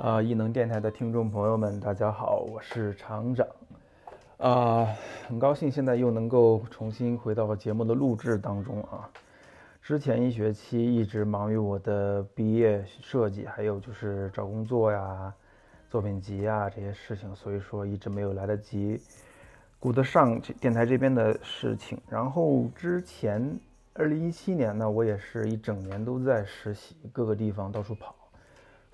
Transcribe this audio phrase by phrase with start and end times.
[0.00, 3.46] 啊，异能电台的听众朋友们，大家好，我是厂长。
[4.38, 4.88] 啊，
[5.28, 9.10] 很高兴现在又能够重新回到节目的录制当中啊。
[9.82, 15.30] 之前一学期一直忙于我的毕业设计，还有就是找工作呀、
[15.90, 18.98] 作品集啊这些事情，所以说一直没有来得及
[19.78, 22.00] 顾得上这电台这边的事情。
[22.08, 23.54] 然后之前
[23.92, 28.14] 二零一七年呢，我也是一整年都在实习，各个地方到处跑。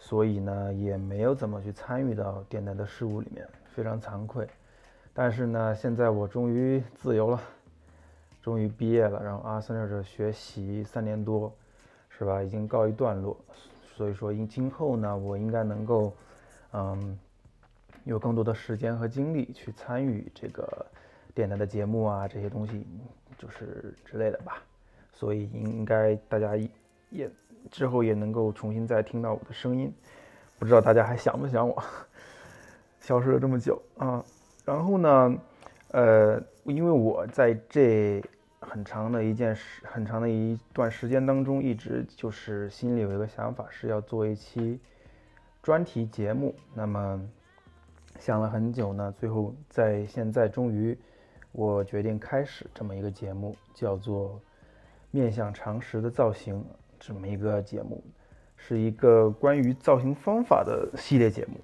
[0.06, 4.48] 所以呢，也没有怎么去参与到电台的事务里面，非常惭愧。
[5.12, 7.42] 但是呢，现在我终于自由了，
[8.40, 11.52] 终于毕业了，然后阿森纳这学习三年多，
[12.08, 12.40] 是吧？
[12.40, 13.36] 已经告一段落。
[13.96, 16.12] 所以说，因今后呢，我应该能够，
[16.72, 17.18] 嗯，
[18.04, 20.86] 有更多的时间和精力去参与这个
[21.34, 22.86] 电台的节目啊，这些东西，
[23.36, 24.62] 就是之类的吧。
[25.12, 26.56] 所以应该大家
[27.10, 27.28] 也。
[27.70, 29.92] 之后也能够重新再听到我的声音，
[30.58, 31.82] 不知道大家还想不想我？
[32.98, 34.24] 消失了这么久啊，
[34.64, 35.36] 然后呢，
[35.92, 38.20] 呃，因为我在这
[38.58, 44.80] 很长的一件事、很长的一段时间当中，一直就是心里有一个想法，是要做一期
[45.62, 46.52] 专题节目。
[46.74, 47.22] 那么
[48.18, 50.98] 想了很久呢，最后在现在终于，
[51.52, 54.30] 我决定开始这么一个节目，叫做
[55.12, 56.60] 《面向常识的造型》。
[57.06, 58.02] 这么一个节目，
[58.56, 61.60] 是一个关于造型方法的系列节目。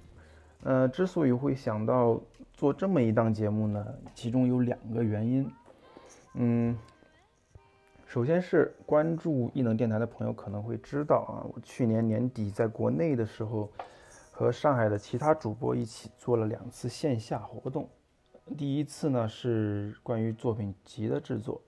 [0.63, 2.17] 呃，之所以会想到
[2.53, 5.51] 做这么一档节目呢，其中有两个原因。
[6.35, 6.77] 嗯，
[8.07, 13.69] 首先是关注异能电台的朋友可能会知道啊，我去年年底在国内的时候，
[14.31, 17.89] 和上海的其他主播一起做了两次线下活动。
[18.57, 21.61] 第一次呢是关于作品集的制作。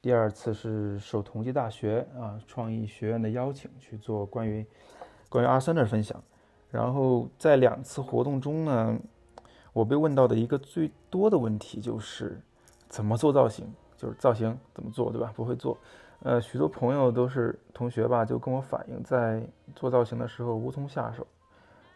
[0.00, 4.64] 第二次是受同济大学啊创意学院的邀请去做关于
[5.28, 6.22] 关于阿三的分享，
[6.70, 8.96] 然后在两次活动中呢，
[9.72, 12.40] 我被问到的一个最多的问题就是
[12.88, 13.66] 怎么做造型，
[13.96, 15.32] 就是造型怎么做，对吧？
[15.34, 15.76] 不会做，
[16.20, 19.42] 呃，许多朋友都是同学吧，就跟我反映在
[19.74, 21.26] 做造型的时候无从下手，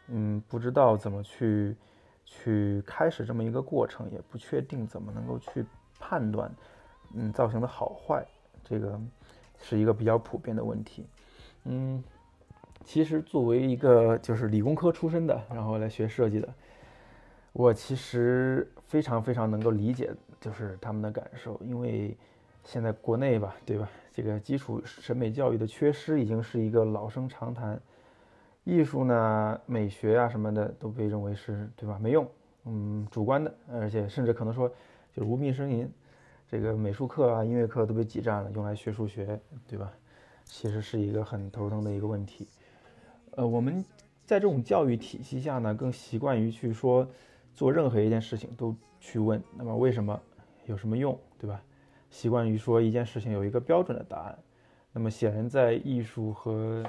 [0.08, 1.76] 嗯，不知道怎么去
[2.24, 5.64] 去开始这么一个过程，也不确定怎么能够去
[6.00, 6.52] 判断。
[7.14, 8.24] 嗯，造型的好坏，
[8.64, 9.00] 这个
[9.58, 11.06] 是一个比较普遍的问题。
[11.64, 12.02] 嗯，
[12.84, 16.48] 其实作为一个就是理工科出身的，然后来学设计的，
[17.52, 21.60] 我其实非常非常能够理解，就是他们的感受。
[21.62, 22.16] 因为
[22.64, 23.88] 现在国内吧，对吧？
[24.12, 27.80] 这个基础审美教育的缺失已经是一个老生常谈。
[28.64, 31.98] 艺术呢，美学啊什么的都被认为是对吧？
[32.00, 32.28] 没用，
[32.64, 34.68] 嗯，主观的，而且甚至可能说
[35.12, 35.90] 就是无病呻吟。
[36.52, 39.90] 这个美术课啊、音乐课都被挤占了，用来学数学，对吧？
[40.44, 42.46] 其实是一个很头疼的一个问题。
[43.30, 43.82] 呃，我们
[44.26, 47.08] 在这种教育体系下呢，更习惯于去说，
[47.54, 50.20] 做任何一件事情都去问，那么为什么，
[50.66, 51.58] 有什么用，对吧？
[52.10, 54.38] 习惯于说一件事情有一个标准的答案。
[54.92, 56.84] 那么显然，在艺术和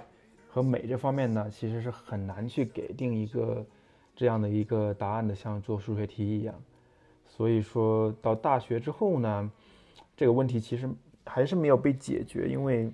[0.49, 3.65] 和美这方面呢，其实是很难去给定一个
[4.13, 6.53] 这样的一个答案的，像做数学题一样。
[7.35, 9.51] 所以说到大学之后呢，
[10.15, 10.87] 这个问题其实
[11.25, 12.91] 还是没有被解决，因为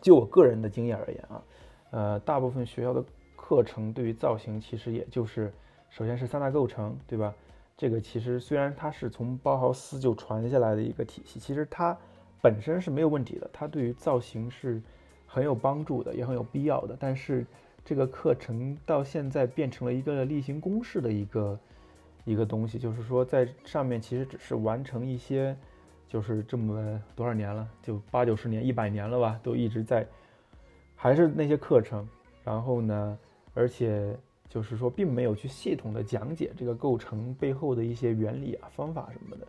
[0.00, 1.42] 就我个人的经验而言啊，
[1.90, 3.04] 呃，大部分学校的
[3.36, 5.52] 课程对于造型其实也就是，
[5.90, 7.34] 首先是三大构成，对吧？
[7.76, 11.94] 这个其实虽然它是从包豪斯就传下来的一个体系，其实它
[12.40, 14.80] 本身是没有问题的，它对于造型是
[15.26, 16.96] 很有帮助的，也很有必要的。
[16.98, 17.44] 但是
[17.84, 21.60] 这个课程到现在变成了一个例行公事的一个。
[22.26, 25.56] 一个东西，就是说在上面其实只是完成一些，
[26.08, 30.04] 就是这么多少年了，就八九十年、一百年了吧，都一直在，
[30.96, 32.06] 还是那些课程。
[32.44, 33.18] 然后呢，
[33.54, 34.18] 而且
[34.48, 39.46] 就是说，并没有去系统的讲解这个构成背后的一些原理啊、方法什么的。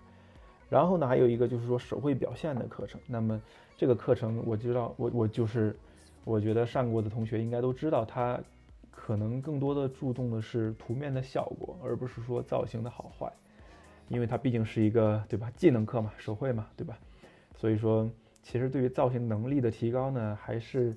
[0.69, 3.01] 然后呢，还有一个就是说手绘表现的课程。
[3.07, 3.41] 那么
[3.75, 5.75] 这个课程，我知道，我我就是，
[6.23, 8.39] 我觉得上过的同学应该都知道它。
[9.07, 13.31] 可能更多的注重的是图面的效果，而不是说造型的好坏，
[14.09, 16.99] 因为它毕竟是一个对吧技能课嘛，手绘嘛，对吧？
[17.55, 18.11] 所以说，
[18.43, 20.93] 其实对于造型能力的提高呢，还是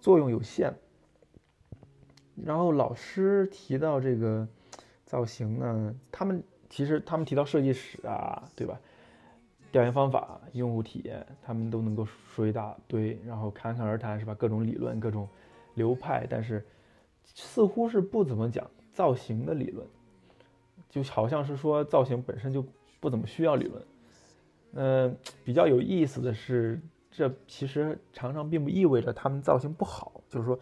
[0.00, 0.74] 作用有限。
[2.34, 4.48] 然后老师提到这个
[5.04, 8.76] 造型呢，他们其实他们提到设计史啊，对吧？
[9.70, 14.34] 调研方法、用户体验，他们都能够说一大堆，然后侃侃而谈是吧？
[14.34, 15.28] 各种理论、各种
[15.74, 16.66] 流派，但是。
[17.34, 19.86] 似乎是不怎么讲造型的理论，
[20.88, 22.64] 就好像是说造型本身就
[23.00, 23.84] 不怎么需要理论。
[24.72, 26.80] 嗯，比较有意思的是，
[27.10, 30.58] 这其实常常并不意味着他们造型不好，就是说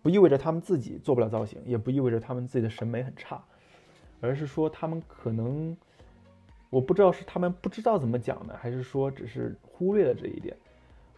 [0.00, 3.42] 不意味着他们自己做不了造型，也不意味着他们自己的审美很差，
[4.20, 5.76] 而是说他们可能，
[6.70, 10.56] 我不知道是他们不知道怎么讲呢，还是说只是忽略了这一点。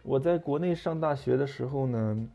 [0.03, 2.27] 我在国内上大学的时候呢，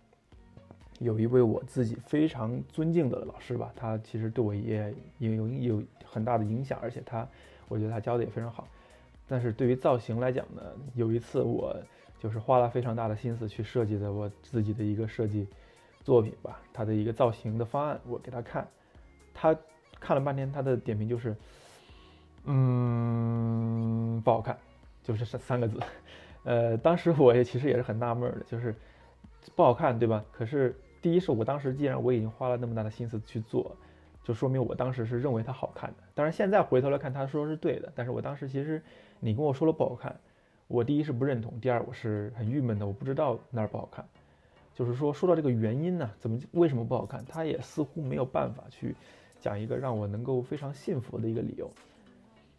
[1.01, 7.27] 有一位我自己非常尊敬的老师吧，他其实对我也也有有很大的影响，而且他，
[7.69, 8.67] 我觉得他教的也非常好。
[9.29, 10.63] 但是对于造型来讲呢，
[10.95, 11.77] 有一次我
[12.19, 15.47] 就是花了非常大的心思去设计的我自己的一个设计
[16.03, 18.67] 作品吧，他的一个造型的方案，我给他看，
[19.35, 19.55] 他
[20.01, 21.37] 看了半天，他的点评就是，
[22.45, 24.57] 嗯，不好看，
[25.03, 25.79] 就是三三个字。
[26.45, 28.75] 呃，当时我也其实也是很纳闷的，就是
[29.57, 30.25] 不好看，对吧？
[30.31, 30.75] 可是
[31.07, 33.77] 第一是我当时既然我已经花了那么大的心思去做，
[34.25, 35.97] 就说明我当时是认为它好看的。
[36.17, 38.83] 当然现在回头来看，他说是对的，但是我当时其实
[39.21, 40.17] 你跟我说了不好看，
[40.67, 44.05] 我第一是不认同，第二我是很郁闷的，我不知道哪儿不好看。
[44.75, 47.25] 就是说说到这个原因呢，怎么为什么不好看？
[47.25, 48.97] 他也似乎没有办法去
[49.39, 51.71] 讲一个让我能够非常信服的一个理由。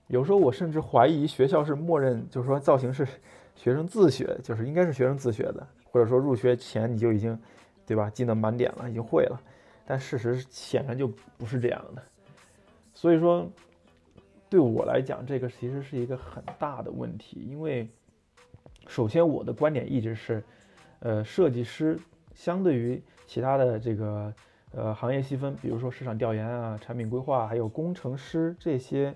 [0.07, 3.05] 有时候我甚至怀疑学校是默认，就是说造型是。
[3.57, 7.35] 学生自学就是应该是学生自学的，或者说入学前你就已经，
[7.87, 8.07] 对吧？
[8.11, 9.41] 技能满点了，已经会了。
[9.85, 11.07] 但事实显然就
[11.37, 12.03] 不是这样的。
[12.93, 13.49] 所以说，
[14.49, 17.39] 对我来讲，这个其实是一个很大的问题。
[17.49, 17.89] 因为，
[18.85, 20.43] 首先我的观点一直是，
[20.99, 21.97] 呃，设计师
[22.35, 24.31] 相对于其他的这个
[24.71, 29.15] 呃行业细分，比如说市场调研啊、产品规划，还有工程师这些。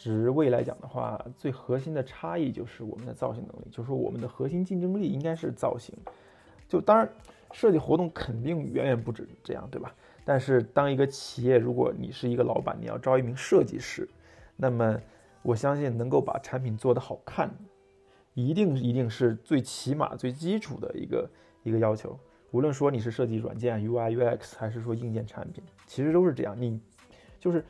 [0.00, 5.92] 职位来讲的话，最核心的差异就是我们的造型能力，就是说我们的核心竞争力应该是造型。
[6.68, 7.10] 就当然，
[7.52, 9.94] 设计活动肯定远远不止这样，对吧？
[10.24, 14.08] 但是当一个企业，如果你是一个老板，你要招一名设计师，
[14.56, 15.00] 那么
[15.42, 17.50] 我相信能够把产品做得好看，
[18.34, 21.30] 一定一定是最起码最基础的一个
[21.62, 22.18] 一个要求。
[22.50, 26.54] 无论说你是设计软件 UI UX，还是说硬件产品，其实都是这样。
[26.60, 26.80] 你
[27.38, 27.64] 就是。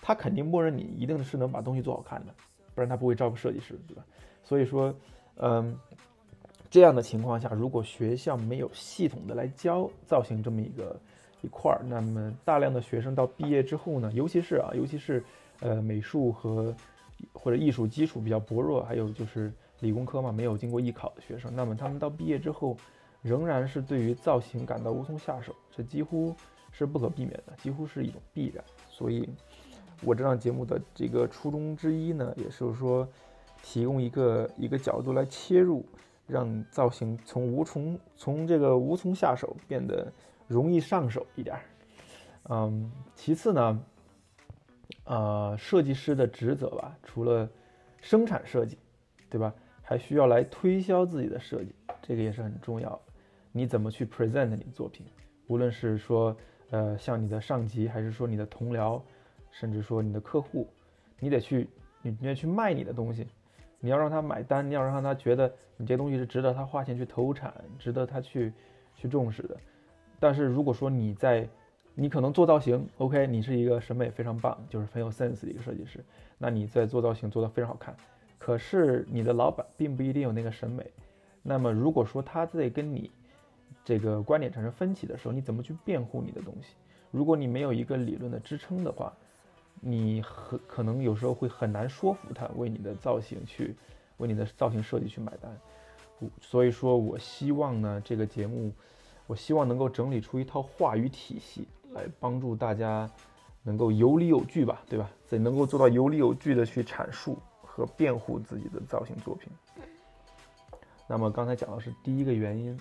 [0.00, 2.32] 他肯定默认你一定是能把东西做好看的，
[2.72, 4.04] 不然他不会招个设计师，对吧？
[4.44, 4.94] 所以说，
[5.38, 5.76] 嗯，
[6.70, 10.94] 这样的情况下，如果学校没有系统的来教造型这么一个
[11.42, 15.22] 一块儿，那么大量的学生到毕业之后呢，尤其是啊，尤其是
[15.60, 16.74] 呃美术和
[17.32, 22.76] 或者艺术基础比较薄弱，还有就是理工科嘛，没有经过艺考的学生，那么他们到毕业之后，
[23.22, 26.34] 仍然是对于造型感到无从下手，这几乎
[26.70, 29.28] 是不可避免的，几乎是一种必然，所以。
[30.04, 33.04] 我这档节目的这个初衷之一呢，也就是说，
[33.64, 35.84] 提供一个一个角度来切入，
[36.28, 40.12] 让造型从无从从这个无从下手变得
[40.46, 41.62] 容易上手一点儿。
[42.50, 43.84] 嗯，其次呢，
[45.04, 47.48] 呃，设计师的职责吧，除了
[48.00, 48.78] 生产设计，
[49.28, 49.52] 对吧？
[49.82, 53.00] 还需要来推销自己的设计，这个也是很重要的。
[53.50, 55.04] 你怎么去 present 你的作品？
[55.48, 56.36] 无论是说，
[56.70, 59.02] 呃，像你的上级，还是说你的同僚。
[59.50, 60.68] 甚至说你的客户，
[61.18, 61.68] 你得去，
[62.02, 63.26] 你你得去卖你的东西，
[63.80, 68.52] 你要让他买单，你要让他觉得你这东西是值得他花钱去投产，值得他去
[68.94, 69.56] 去重视的。
[70.18, 71.48] 但是如果说你在，
[71.94, 76.04] 你可能做造型，OK，你是一个审美非常棒，就是很有 sense 的一个设计师，
[76.38, 77.94] 那你在做造型做得非常好看。
[78.38, 80.84] 可是你的老板并不一定有那个审美，
[81.42, 83.10] 那么如果说他在跟你
[83.84, 86.74] 这个观点产生分歧的时候，你怎么去辩护你的东西？
[87.10, 89.12] 如果你没有一个理论的支撑的话，
[89.80, 93.76] 你很可能有时候会很难说服他为你的造型去，
[94.16, 95.56] 为你的造型设计去买单。
[96.40, 98.72] 所以说我希望呢，这个节目，
[99.26, 103.08] 我希望能够整理出一套话语体系来帮助大家
[103.62, 105.08] 能够有理有据吧，对吧？
[105.26, 109.48] 怎能够做到有理有据的去阐述和辩护自己的造型作品？
[111.06, 112.76] 那么刚才讲的是第一个原因，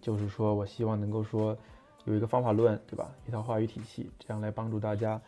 [0.00, 1.56] 就是说我希望能够说
[2.04, 3.10] 有一个方法论，对吧？
[3.26, 5.20] 一套话语体系，这样来帮助大家。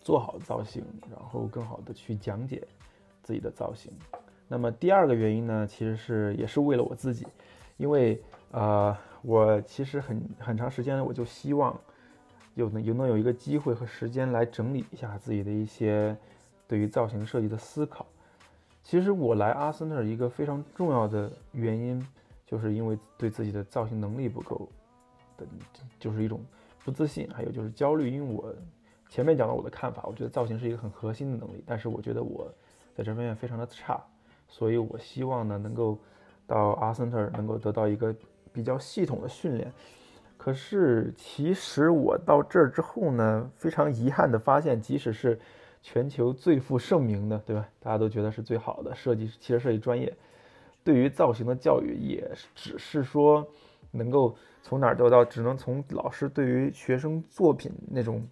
[0.00, 2.66] 做好造型，然后更好的去讲解
[3.22, 3.92] 自己的造型。
[4.48, 7.26] 那么第二个原因呢，其实是也是为了我自己，
[7.76, 11.78] 因为呃，我其实很很长时间我就希望
[12.54, 16.16] 有能有能有一个机会和时间来整理一下自己的一些
[16.66, 18.04] 对于造型设计的思考。
[18.82, 22.04] 其实我来阿森纳一个非常重要的原因，
[22.46, 24.66] 就是因为对自己的造型能力不够
[25.36, 25.46] 的，
[25.98, 26.40] 就是一种
[26.84, 28.54] 不自信，还有就是焦虑，因为我。
[29.10, 32.48] 前面讲了我的看法，我觉得造型是一个很核心的能力，但是我觉得我
[32.94, 34.00] 在这方面非常的差，
[34.46, 35.98] 所以我希望呢能够
[36.46, 38.14] 到阿森特能够得到一个
[38.52, 39.72] 比较系统的训练。
[40.36, 45.38] 可是其实我到这儿之后呢，非常遗憾的发现，即使是
[45.82, 47.68] 全球最负盛名的，对吧？
[47.80, 50.16] 大家都觉得是最好的设计汽车设计专业，
[50.84, 53.44] 对于造型的教育也只是说
[53.90, 58.26] 能够从哪儿得到，只能从老师对于学生作品那种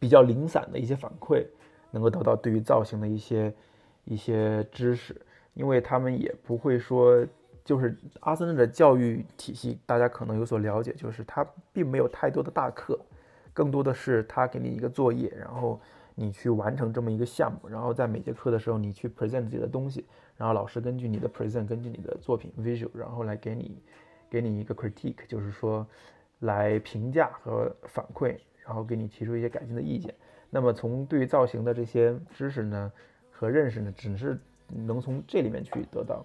[0.00, 1.46] 比较零散的一些反馈，
[1.92, 3.54] 能够得到对于造型的一些
[4.04, 5.14] 一些知识，
[5.54, 7.24] 因为他们也不会说。
[7.62, 12.98] 就是阿森纳的教育体系，大家可能有所了解，就是他并没有太多的大课，
[13.52, 15.78] 更多的是他给你一个作业，然后
[16.16, 20.04] 你去完成这么一个项目，然后在每节课的时候你去 present 自己的东西，
[20.36, 23.80] 然后老师根据你的 present，根据你的作品 visual，然后来给你
[24.28, 25.86] 给你一个 critique，就是说
[26.40, 30.14] 来评价和反馈，然后给你提出一些改进的意见。
[30.50, 32.92] 那么从对于造型的这些知识呢
[33.30, 34.38] 和认识呢，只是
[34.68, 36.24] 能从这里面去得到。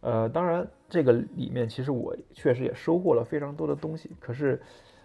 [0.00, 4.10] 呃，当然，这个里面其实我确实也收获了非常多的东西。
[4.18, 4.58] 可是，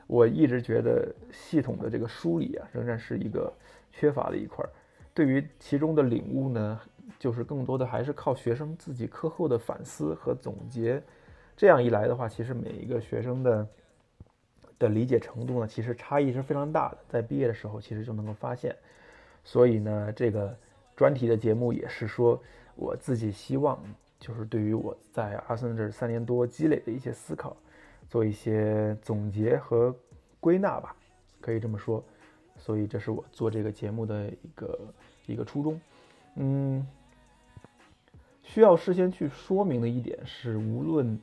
[0.08, 3.52] 我一直觉得系统的这个梳理啊，仍然是一个
[3.92, 4.70] 缺乏的一块儿。
[5.14, 6.80] 对于其中的领悟呢，
[7.20, 11.04] 就是更多的还是靠学生自己课后的反思和总结。
[11.58, 13.68] 这样一来的话，其实每一个学生的
[14.78, 16.98] 的理解程度呢，其实差异是非常大的。
[17.08, 18.76] 在毕业的时候，其实就能够发现。
[19.44, 20.58] 所以呢，这个
[20.96, 22.42] 专题的节目也是说，
[22.76, 23.80] 我自己希望。
[24.18, 27.56] 就是对于我在阿森这三年多积累的一些思考，
[28.10, 29.94] 做一些总结和
[30.40, 30.96] 归纳吧，
[31.42, 32.04] 可以这么说。
[32.58, 34.80] 所以这是我做这个节目的一个
[35.28, 35.80] 一个初衷。
[36.38, 36.88] 嗯，
[38.42, 41.20] 需要事先去说明的一点是，无论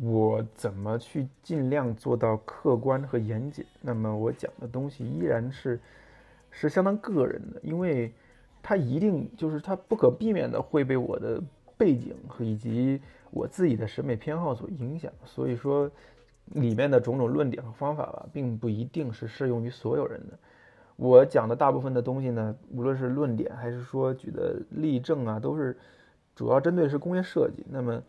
[0.00, 5.78] 我怎么去尽量做到客观和严谨，那么我讲的东西依然是
[6.50, 8.12] 是相当个人的，因为
[8.62, 11.42] 它一定就是它不可避免的会被我的。
[11.80, 15.90] 背景和以及我自己的审美偏好所影响，所以说
[16.44, 20.38] 里面的种种论点和方法吧，并不一定是适用于所有人的。
[20.96, 25.74] 我讲的大部分的东西呢，无论是论点还是说举的例证啊，都是
[26.36, 27.64] 主要针对是工业设计。
[27.70, 28.02] 那么，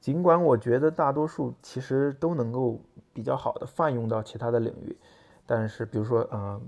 [0.00, 2.80] 尽管我觉得大多数其实都能够
[3.12, 4.96] 比较好的泛用到其他的领域，
[5.46, 6.60] 但是比如说，嗯，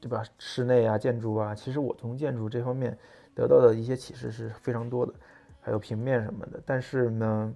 [0.00, 0.22] 对吧？
[0.38, 2.96] 室内啊，建筑啊，其实我从建筑这方面
[3.34, 5.12] 得到的一些启示是非常多的。
[5.62, 7.54] 还有平面什么的，但是呢，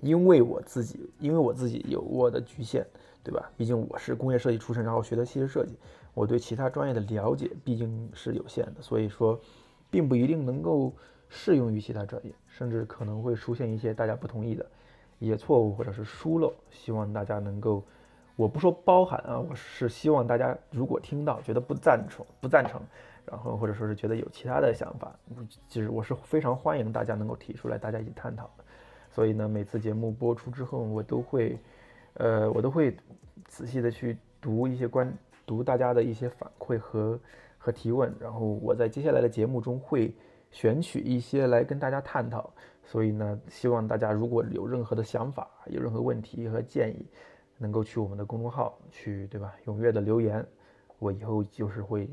[0.00, 2.84] 因为我自己，因为我自己有我的局限，
[3.22, 3.48] 对吧？
[3.56, 5.78] 毕竟我是工业设计出身，然后学的汽车设计，
[6.14, 9.38] 我对其他专业的了解毕竟是有限的，所以说，
[9.88, 10.92] 并不一定能够
[11.28, 14.64] 适用于其他专业，甚至可能会出现一些大家不同意的
[15.18, 16.50] 一些错误或者是疏漏。
[16.70, 17.84] 希望大家能够，
[18.34, 22.80] 我不说包涵啊，我是希望大家如果听到觉得不赞成，不赞成。
[23.26, 25.12] 然后或者说是觉得有其他的想法，
[25.68, 28.48] 其实我是非常欢迎大家能够提出来，大家一起探讨。
[29.10, 31.58] 所以呢，每次节目播出之后，我都会，
[32.14, 32.96] 呃，我都会
[33.44, 35.12] 仔细的去读一些关，
[35.44, 37.18] 读大家的一些反馈和
[37.58, 38.14] 和提问。
[38.20, 40.14] 然后我在接下来的节目中会
[40.50, 42.50] 选取一些来跟大家探讨。
[42.82, 47.06] 所以呢，希望大家如果有任何的想法，有任何问题和建议，
[47.58, 49.54] 能够去我们的公众号去，对吧？
[49.66, 50.46] 踊跃的留言，
[50.98, 52.08] 我以后就是会。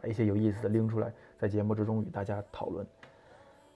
[0.00, 2.86] 把一些有意思的拎出来，在节目之中与大家讨论，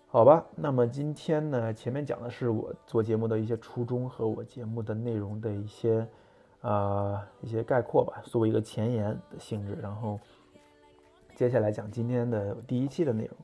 [0.06, 0.46] 好吧？
[0.54, 6.06] 那么今天呢，前面讲的是我做节目的一些初衷和我节目的内容的一些
[6.60, 9.76] 啊一些概括吧，作为一个前言的性质。
[9.82, 10.20] 然后
[11.34, 13.36] 接下来讲今天的第一期的内容。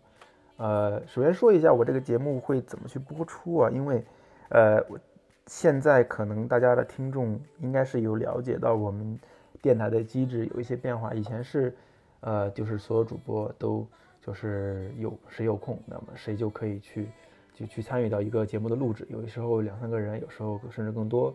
[0.59, 3.71] 呃，首先说一下我这个节目会怎么去播出啊？
[3.71, 4.05] 因为
[4.51, 5.01] 呃，我
[5.47, 9.19] 现在可能大家的听众应该是有了解到我们
[9.63, 11.75] 电台的机制有一些变化，以前是。
[12.21, 13.87] 呃，就是所有主播都
[14.21, 17.07] 就是有谁有空，那么谁就可以去
[17.55, 19.07] 就去参与到一个节目的录制。
[19.09, 21.33] 有的时候两三个人，有时候甚至更多。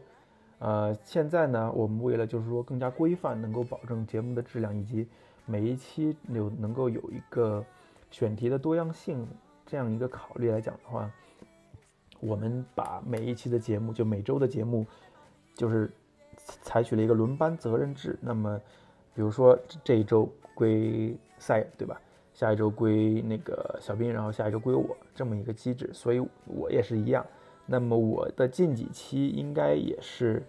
[0.59, 5.07] 呃，现在呢，我们为了就是说更加规范，能够保证节目的质量以及
[5.45, 7.63] 每一期有能够有一个
[8.13, 9.27] 选题的多样性
[9.65, 11.11] 这样一个考虑来讲的话，
[12.21, 14.85] 我们把每一期的节目就每周的节目
[15.53, 15.91] 就是
[16.61, 18.17] 采取了一个轮班责任制。
[18.21, 18.57] 那么，
[19.13, 20.31] 比如说这一周。
[20.55, 21.99] 归赛对吧？
[22.31, 27.25] 下一周归那个小兵，然后下一周归我，这么一个机制，所以我也是一样。
[27.65, 30.43] 那么我的近几期应该也是，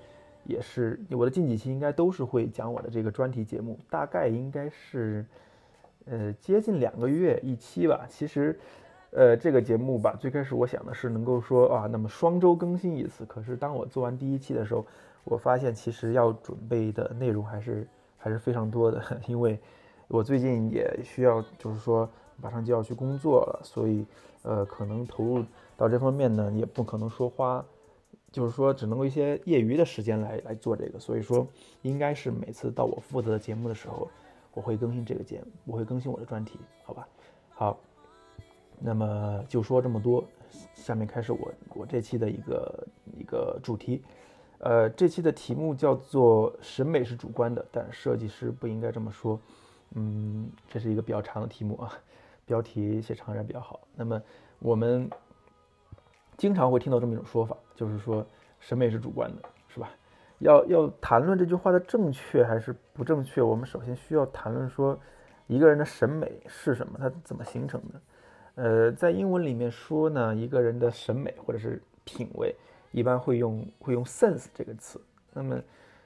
[0.45, 5.25] 也是我的近几期应该都是会讲我的这个专题节目，大概应该是，
[6.07, 8.07] 呃，接近两个月一期吧。
[8.09, 8.59] 其实，
[9.11, 13.25] 呃，这个节目吧，最开始我想的是能够说啊，那么双周更新一次。
[13.27, 14.85] 可是当我做完第一期的时候，
[15.25, 17.87] 我发现其实要准备的内容还是
[18.19, 19.59] 还是非常多的， 因为。
[20.07, 24.05] 我最近也需要，就是说马上就要去工作了，所以，
[24.43, 25.43] 呃，可能投入
[25.79, 27.65] 到这方面呢，也不可能说花，
[28.31, 31.49] 就是说只能够一些业余的时间来来做这个，所以说
[31.81, 34.07] 应该是每次到我负责的节目的时候，
[34.55, 37.07] 我会更新这个节目，我会更新我的专题，好吧？
[37.51, 37.79] 好，
[38.79, 40.25] 那么就说这么多，
[40.75, 44.03] 下面开始我我这期的一个一个主题，
[44.59, 49.39] 呃，这期的题目叫做“审美是主观的，但设计师不应该这么说”。
[49.97, 51.93] 嗯，这是一个比较长的题目啊，
[52.45, 53.81] 标题写长一点比较好。
[53.95, 54.21] 那么
[54.59, 55.09] 我们
[56.37, 58.27] 经常会听到这么一种说法，就是说
[58.59, 59.43] 审美是主观的，
[60.39, 64.99] 要要谈论这句话的正确还是不正确，我们首先需要谈论说
[65.47, 68.01] 一个人的审美是什么，他怎么形成的。
[68.57, 72.55] 呃，在英文里面说呢，一个人的审美或者是品味，
[72.93, 75.01] 一般会用会用 sense 这个词。
[75.33, 75.61] 那么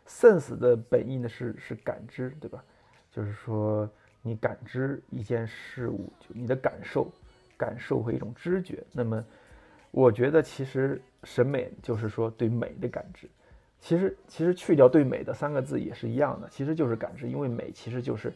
[0.06, 2.64] sense 的本意呢是是感知，对吧？
[3.10, 3.88] 就是说
[4.22, 7.10] 你感知一件事物，就你的感受，
[7.56, 8.82] 感受和一种知觉。
[8.92, 9.24] 那么
[9.90, 13.28] 我觉得其实审美就是说对美的感知。
[13.80, 18.32] 其实其实去掉对美的三个字也是一样的，其实就是感知，因为美其实就是。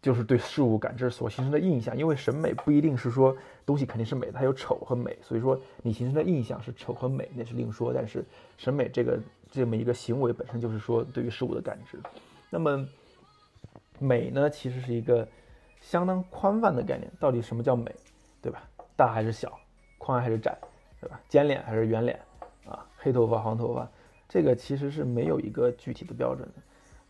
[0.00, 7.92] 就是对事物感知所形成的印象，因为审美不一定是说东西肯定是美的，它有丑和美，所以说你形成的印象是丑和美那是另说。
[7.94, 8.24] 但是
[8.58, 9.16] 审美这个
[9.48, 12.00] 这么一个行为本身就是说对于事物的感知。
[12.50, 12.84] 那么
[14.00, 15.24] 美呢，其实是一个
[15.80, 17.08] 相当宽泛的概念。
[17.20, 17.94] 到底什么叫美，
[18.40, 18.60] 对吧？
[18.96, 19.56] 大还是小，
[19.98, 20.58] 宽还是窄，
[21.00, 21.20] 对吧？
[21.28, 22.18] 尖脸还是圆脸
[22.66, 22.84] 啊？
[22.96, 23.88] 黑头发黄头发，
[24.32, 26.54] 这个其实是没有一个具体的标准的。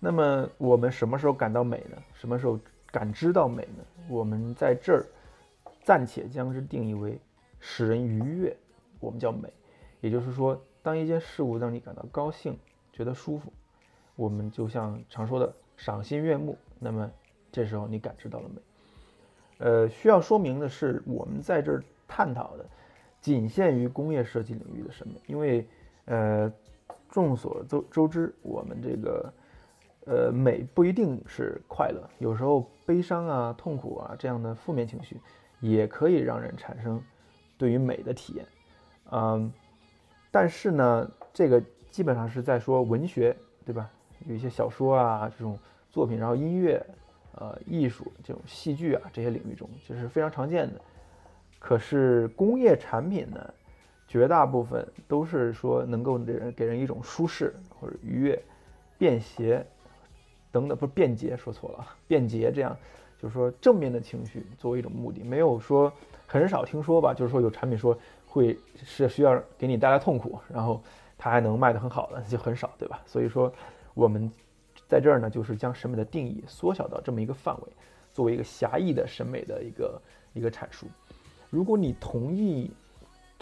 [0.01, 1.97] 那么我们什么时候感到美呢？
[2.15, 2.59] 什么时候？
[2.91, 3.83] 感知到美呢？
[4.07, 5.07] 我们在这儿
[5.83, 7.19] 暂且将之定义为
[7.59, 8.55] 使人愉悦，
[9.01, 9.51] 我们叫美。
[10.03, 12.55] 也就是说，当一件事物让你感到高兴、
[12.93, 13.51] 觉得舒服，
[14.15, 16.59] 我们就像常说的赏心悦目。
[16.79, 17.11] 那么
[17.51, 18.61] 这时候你感知到了美。
[19.57, 22.67] 呃，需要说明的是，我们在这儿探讨的
[23.23, 25.67] 仅限于工业设计领域的审美，因为
[26.05, 26.53] 呃，
[27.13, 29.33] 众所周周知，我们这个。
[30.05, 35.17] 呃，美不一定是快乐，有时候悲伤啊、痛苦啊这样的负面情绪，
[35.61, 37.01] 也可以让人产生
[37.57, 38.45] 对于美的体验。
[39.13, 39.53] 嗯，
[40.33, 43.89] 但是呢，这个基本上是在说文学，对吧？
[44.27, 45.57] 有一些小说啊这种
[45.89, 46.85] 作品，然后音乐、
[47.37, 50.81] 呃艺术这种戏剧啊这些领域中，这是非常常见的。
[51.61, 53.55] 可是工业产品呢，
[54.07, 58.43] 绝大部分都是说能够给人给人一种舒适或者愉悦、
[58.99, 59.67] 便携。
[60.51, 62.77] 等等，不是便捷，说错了，便捷这样，
[63.19, 65.91] 就是说正面的情绪作为一种目的，没有说
[66.27, 70.83] 很少听说吧，就是说有产品说会是需要给你带来痛苦，然后
[71.17, 73.01] 它还能卖得很好的就很少，对吧？
[73.07, 73.51] 所以说
[73.95, 74.31] 我们
[74.87, 77.73] 在这儿呢，就是将审美的定义缩小到这么一个范围，
[78.13, 80.03] 作为一个狭义的审美的一个
[80.35, 80.87] 一个阐述。
[81.49, 82.71] 如果你同意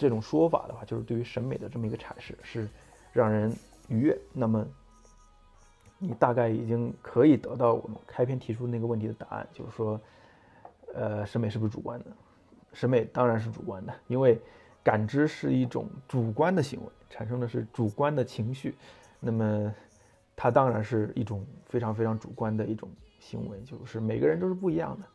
[0.01, 2.67] 这种说法的话，就是对于审美的这么一个阐释是
[3.13, 3.55] 让人
[3.87, 4.65] 愉悦，那么。
[6.03, 10.01] 你大概已经可以得到我们开篇提出那个问题的答案，就是说，
[10.95, 12.07] 呃，审美是不是主观的？
[12.73, 14.41] 审美当然是主观的，因为
[14.83, 18.73] 感知是一种主观的行为，产生的是主观的情绪，
[19.19, 19.71] 那么
[20.35, 25.05] 它当然是一种非常非常主观的一种行为，就是每个人都是不一样的。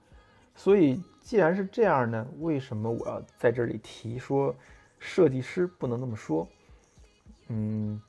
[0.55, 4.55] 所以既然是这样呢，为什么我要在这里提说
[4.99, 6.47] 设计师不能这么说？
[7.49, 8.01] 嗯。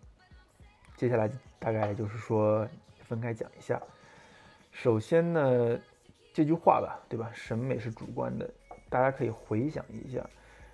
[0.96, 2.68] 接下来大概就是说
[3.02, 3.80] 分开讲一下。
[4.72, 5.80] 首先呢，
[6.34, 7.30] 这句话吧，对吧？
[7.34, 8.50] 审美是主观的，
[8.90, 10.28] 大家可以回想一下，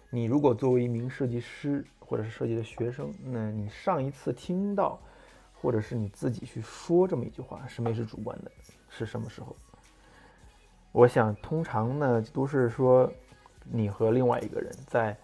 [0.10, 4.98] 你如果作为一名设计师或者是设计的学生，那你上一次听到，
[5.54, 8.52] 或者是你自己去说这么一句话，审美是主观的，
[8.90, 9.54] 是什么时候？
[10.94, 13.12] 我想通常呢都是说
[13.66, 15.18] 你和另外一个人在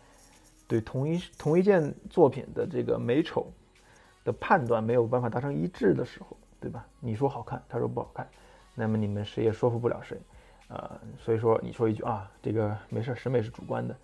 [0.69, 3.51] 对同一同一件作品的这个美丑。
[4.25, 6.85] 的判断没有办法达成一致的时候，对吧？
[6.99, 8.27] 你说好看，他说不好看，
[8.75, 10.19] 那么你们谁也说服不了谁，
[10.67, 13.95] 啊，所以说你说一句啊，这个没事，审美是主观的，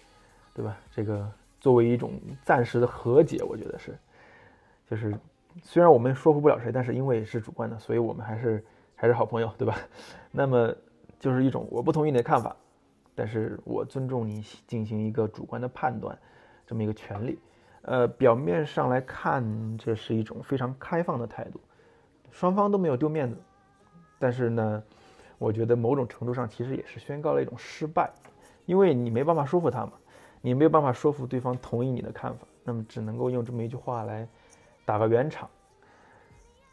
[0.54, 0.78] 对吧？
[0.90, 3.96] 这个作为一种暂时的和解，我觉得是，
[4.90, 5.14] 就是
[5.62, 9.78] 虽然我们说服不了谁，但是因为是主观的，所以我们还是还是好朋友，对吧？
[10.32, 10.74] 那么
[11.20, 12.56] 就是一种我不同意你的看法，
[13.14, 16.18] 但是我尊重你进行一个主观的判断
[16.66, 17.40] 这么一个权利。
[17.84, 21.60] 呃，表面上来看，这是一种非常开放的态度，
[22.32, 23.38] 双方都没有丢面子。
[24.18, 24.84] 但是呢，
[25.38, 28.12] 我觉得某种程度上其实也是宣告了一种失败，
[28.66, 29.94] 因为你没办法说服他嘛，
[30.42, 34.28] 你没有办法说服对方同意你的看法，那么只能够用这么一句话来
[34.84, 35.48] 打个圆场。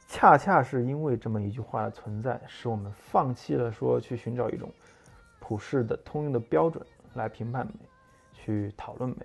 [0.09, 4.71] 恰恰是因为这么一句话的存在，使我们放弃了说去寻找一种
[5.41, 6.83] 普世的通用的标准
[7.15, 7.73] 来评判美，
[8.33, 9.17] 去讨论美。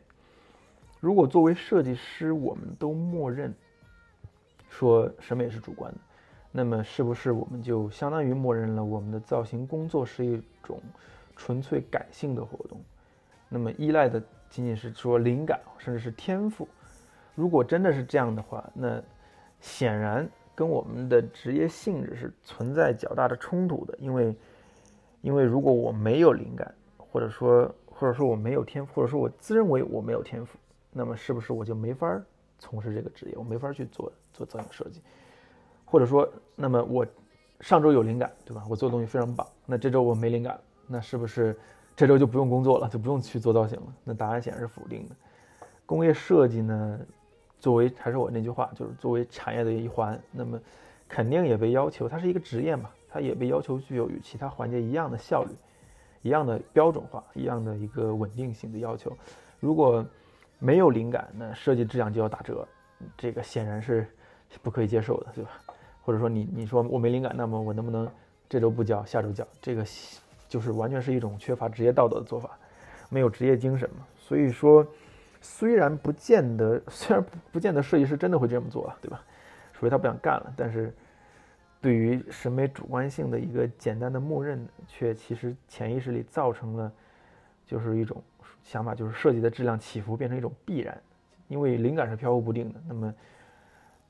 [0.99, 3.53] 如果作为设计师，我们都默认
[4.69, 5.97] 说审美是主观的，
[6.51, 10.81] 那么是不是我们就相当于默认了我们的造型工作是一种
[11.36, 12.81] 纯粹感性的活动？
[13.49, 16.67] 那么依赖的仅仅是说灵感，甚至是天赋？
[17.36, 19.01] 如果真的是这样的话，那
[19.62, 24.36] 显然跟我们的职业性质是存在较大的冲突的，因为，
[25.21, 30.57] 因为如果我没有灵感，或者说或者说我没有天赋，或者说我自认为我没有天赋，
[30.97, 32.19] 那么是不是我就没法
[32.57, 34.99] 从事这个职业，我没法去做做造型设计，
[35.86, 37.05] 或者说，那么我
[37.62, 38.65] 上周有灵感，对吧？
[38.67, 41.55] 我做的东西非常棒，那这周我没灵感，那是不是
[41.95, 43.93] 这周就不用工作了，就不用去做造型了？
[44.03, 45.15] 那答案显然是否定的。
[45.86, 46.99] 工业设计呢？
[47.60, 50.60] 作为还是我那句话，就是作为产业的一环，那么
[51.07, 55.49] 肯定也被要求，它是一个职业嘛，它也被要求具有与其他环节一样的效率、
[56.21, 59.12] 一样的标准化、一样的一个稳定性的要求。
[59.60, 60.05] 如果
[60.60, 62.67] 没有灵感，那设计质量就要打折，
[63.17, 64.08] 这个显然是
[64.62, 65.52] 不可以接受的，对吧？
[66.04, 68.10] 或者说你你说我没灵感，那么我能不能
[68.50, 69.46] 这周不交，下周交？
[69.62, 69.86] 这个
[70.48, 72.58] 就是完全是一种缺乏职业道德的做法，
[73.10, 74.06] 没有职业精神嘛。
[74.17, 74.86] 所以说。
[75.39, 79.24] 虽然不见得， 虽然不见得设计师真的会这么做，对吧？
[79.72, 80.52] 除非他不想干了。
[80.58, 80.91] 但是，
[81.80, 86.91] 对于审美主观性的一个简单的默认，却其实潜意识里造成了，
[87.67, 88.22] 就是一种
[88.67, 91.01] 想法，就是设计的质量起伏变成一种必然。
[91.47, 93.13] 因为灵感是飘忽不定的，那么，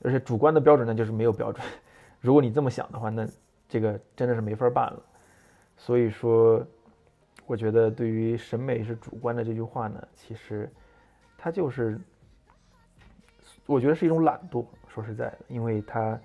[0.02, 1.64] 而且主观的标准呢，就是没有标准。
[2.20, 3.28] 如果你这么想的话，那
[3.70, 5.00] 这个真的是没法办了。
[5.78, 6.66] 所以说，
[7.46, 10.68] 我觉得对于审美是主观的这句话呢，其实。
[11.38, 12.02] 它就是，
[13.68, 14.66] 我觉得是一种懒惰。
[14.88, 16.20] 说实在的，因为它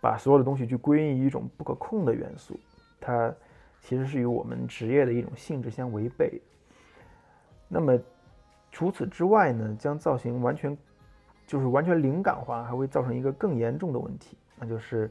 [0.00, 2.58] 把所有的东西去归因于一种不可控的元素，
[3.00, 3.32] 它
[3.80, 6.42] 其实是与我们职业的一种性质相违背。
[7.68, 7.98] 那么
[8.70, 10.76] 除此之外呢，将造型完全
[11.46, 15.10] 就是完全灵感化，还会造成一个更严重的问题，那就是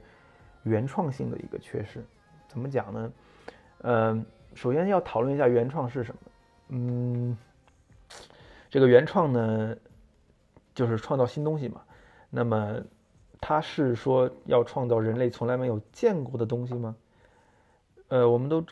[0.63, 2.03] 原创性的一个缺失。
[2.47, 3.11] 怎么讲呢？
[3.81, 6.21] 嗯，首先要讨论一下原创是什么。
[6.69, 7.37] 嗯。
[8.69, 9.75] 这个原创呢，
[10.73, 11.81] 就是创造新东西嘛。
[12.29, 12.81] 那么，
[13.39, 16.93] 它是说要创造人类从来没有见过的东西吗？
[18.09, 18.65] 呃，我们都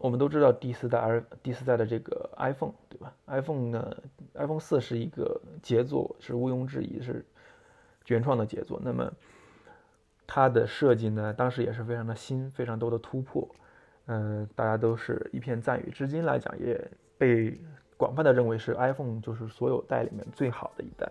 [0.00, 3.96] 我们都知道第四代 i 第四代的这个 iPhone 对吧？iPhone 呢
[4.34, 7.24] ，iPhone 四是一个杰作，是毋庸置疑是
[8.06, 8.80] 原创的杰作。
[8.82, 9.12] 那么，
[10.26, 13.48] 它的设计呢，当时也是非常的新，非常多的突破。
[14.06, 17.56] 嗯，大家都是一片赞誉，至今来讲也被。
[18.00, 21.06] 广泛的认为是 iPhone 就是所有代里面最好的一代，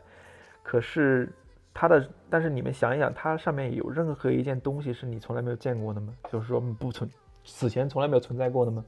[0.64, 1.30] 可是
[1.72, 6.12] 它的，但是你们想一想，它上面有任何一件东西是你从来没有见过的吗？
[6.32, 7.08] 就是说不存，
[7.50, 8.84] 此前从来没有存在过的吗？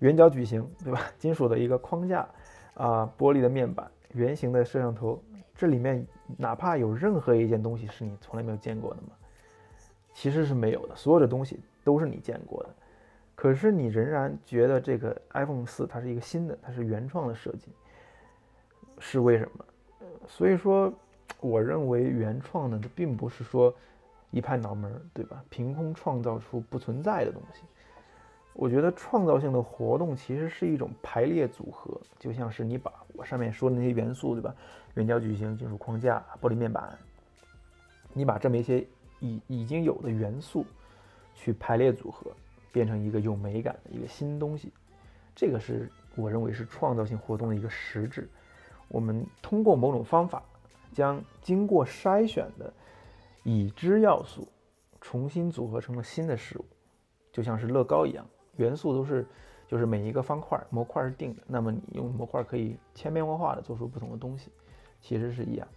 [0.00, 1.00] 圆角矩形，对吧？
[1.18, 2.28] 金属的一个框架，
[2.74, 5.22] 啊，玻璃的面板，圆形的摄像头，
[5.54, 9.08] 这里面哪怕有任何一件东西是你从来没有见过的吗？
[10.12, 12.70] 其实是没有的，所有的东西都是你见过的。
[13.34, 17.70] 可是你仍然觉得这个 iPhone 四它是一个新的，它是原创的设计，
[18.98, 19.64] 是为什么？
[20.26, 20.92] 所以说，
[21.40, 23.74] 我认为原创呢，它并不是说
[24.30, 25.44] 一拍脑门，对吧？
[25.50, 27.62] 凭空创造出不存在的东西。
[28.52, 34.54] 我觉得创造性的活动其实是一种排列组合，就像是你把我上面说的那些元素，对吧？
[34.94, 36.98] 圆角矩形、金属框架、玻璃面板，
[38.12, 38.86] 你把这么一些
[39.20, 40.64] 已已经有的元素
[41.34, 42.30] 去排列组合。
[42.72, 44.70] 变成一个有美感的一个新东西，
[45.34, 48.28] 这个是我认为是创造性活动的一个实质。
[48.88, 50.42] 我们通过某种方法，
[50.92, 52.70] 将经过筛选的
[53.46, 54.48] 已知要素
[55.00, 56.64] 重新组合成了新的事物，
[57.30, 59.24] 就像是乐高一样，元素都是
[59.68, 64.50] 就是每一个方块模块是定的，那么你用模块可以千变万化的做出不同的东西，
[65.00, 65.68] 其实是一样。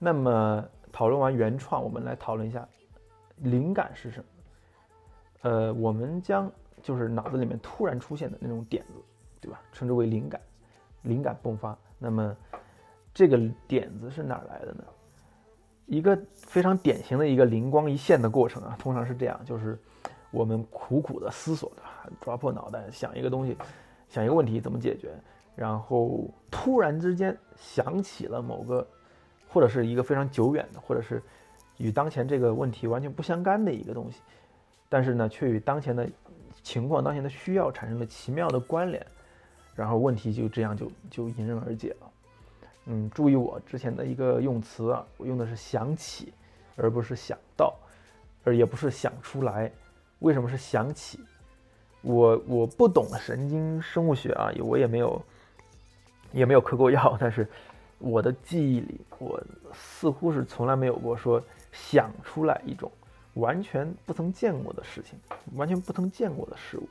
[0.00, 2.68] 那么讨论完原创，我们来讨论一下
[3.36, 4.24] 灵感是什么。
[5.42, 6.50] 呃，我们将
[6.82, 9.00] 就是脑子里面突然出现的那种点子，
[9.40, 9.62] 对吧？
[9.70, 10.40] 称之为灵感，
[11.02, 11.78] 灵感迸发。
[11.96, 12.36] 那么
[13.14, 14.82] 这个点子是哪来的呢？
[15.92, 19.78] 一个非常典型的一个灵光一现的过程啊，通常是这样：就是
[20.30, 21.82] 我们苦苦的思索的，
[22.18, 23.54] 抓破脑袋想一个东西，
[24.08, 25.10] 想一个问题怎么解决，
[25.54, 28.88] 然后突然之间想起了某个，
[29.50, 31.22] 或者是一个非常久远的，或者是
[31.76, 34.22] 与当前这个问题完全不相干的一个东西。
[34.88, 36.08] 但是呢，却与当前的
[36.62, 39.06] 情况、当前的需要产生了奇妙的关联，
[39.74, 42.11] 然后问题就这样就就迎刃而解了。
[42.86, 46.32] 嗯，注意我之前的一个用词啊，我用的是想起，
[46.76, 47.74] 而不是想到，
[48.44, 49.70] 而也不是想出来。
[50.18, 51.20] 为什么是想起？
[52.00, 55.22] 我我不懂神经生物学啊，我也没有
[56.32, 57.48] 也没有嗑过药，但是
[57.98, 59.40] 我的记忆里，我
[59.72, 62.90] 似乎是从来没有过说想出来一种。
[63.34, 65.18] 完全不曾见过的事情，
[65.54, 66.86] 完全不曾见过的事物。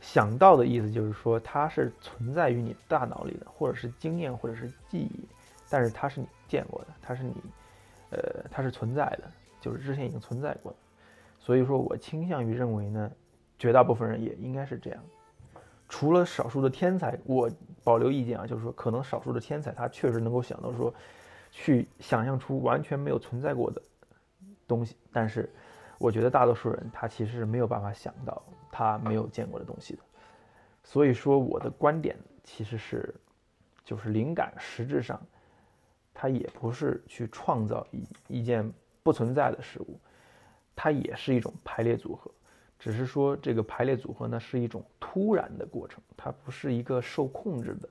[0.00, 5.28] 想到的意思就是说，它是存在于你大脑里的，或者是经验，或者是记忆，
[5.68, 7.34] 但是它是你见过的，它是你，
[8.10, 9.24] 呃，它是存在的，
[9.60, 10.78] 就是之前已经存在过的。
[11.38, 13.10] 所以说我倾向于认为呢，
[13.58, 15.02] 绝大部分人也应该是这样。
[15.88, 17.50] 除了少数的天才，我
[17.82, 20.92] 保留意见啊，就是说可能少数的天才他确实能够想到说，
[21.50, 23.80] 去想象出完全没有存在过的
[24.66, 25.50] 东西，但是
[25.98, 28.42] 我觉得大多数人他其实是没有办法想到
[28.78, 30.02] 他没有见过的东西的。
[30.84, 33.12] 所以说我的观点其实是，
[33.84, 35.20] 就是灵感实质上，
[36.14, 39.98] 它也不是去创造一一件不存在的事物，
[40.76, 42.30] 它也是一种排列组合。
[42.78, 47.88] 只是说这个排列组合呢是一种突然的过程，它不是一个受控制的，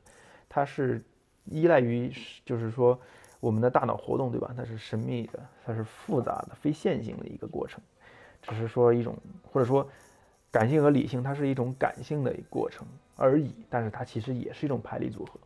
[0.47, 1.04] 它是
[1.43, 2.10] 依赖于
[2.45, 2.97] 就是说
[3.41, 4.54] 我们的大脑活动，对吧？
[4.56, 7.82] 它是神秘的，它是复杂的、非线性的一个过程，
[8.41, 9.13] 只是说一种
[9.52, 9.86] 或者说
[10.58, 15.39] 感性和理性，它是一种感性的过程而已，但是它其实也是一种排列组合。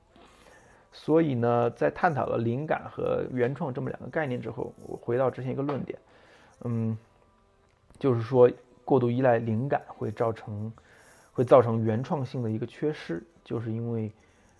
[0.91, 6.00] 所以呢，在探讨了灵感和原创这么两个概念之后，我回到之前一个论点，
[6.63, 6.97] 嗯，
[8.00, 8.50] 就是说。
[8.84, 10.69] 过度依赖灵感会造成，
[11.32, 14.12] 会造成原创性的一个缺失，就是因为，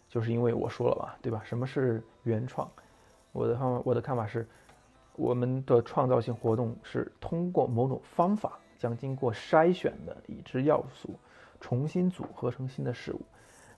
[0.07, 1.41] 就是因为我说了吧，对吧？
[1.43, 2.69] 什么是原创？
[3.33, 4.47] 我的方我的看法是，
[5.17, 11.13] 我们的创造性活动是通过某种方法，将经过筛选的已知要素
[11.59, 13.21] 重新组合成新的事物。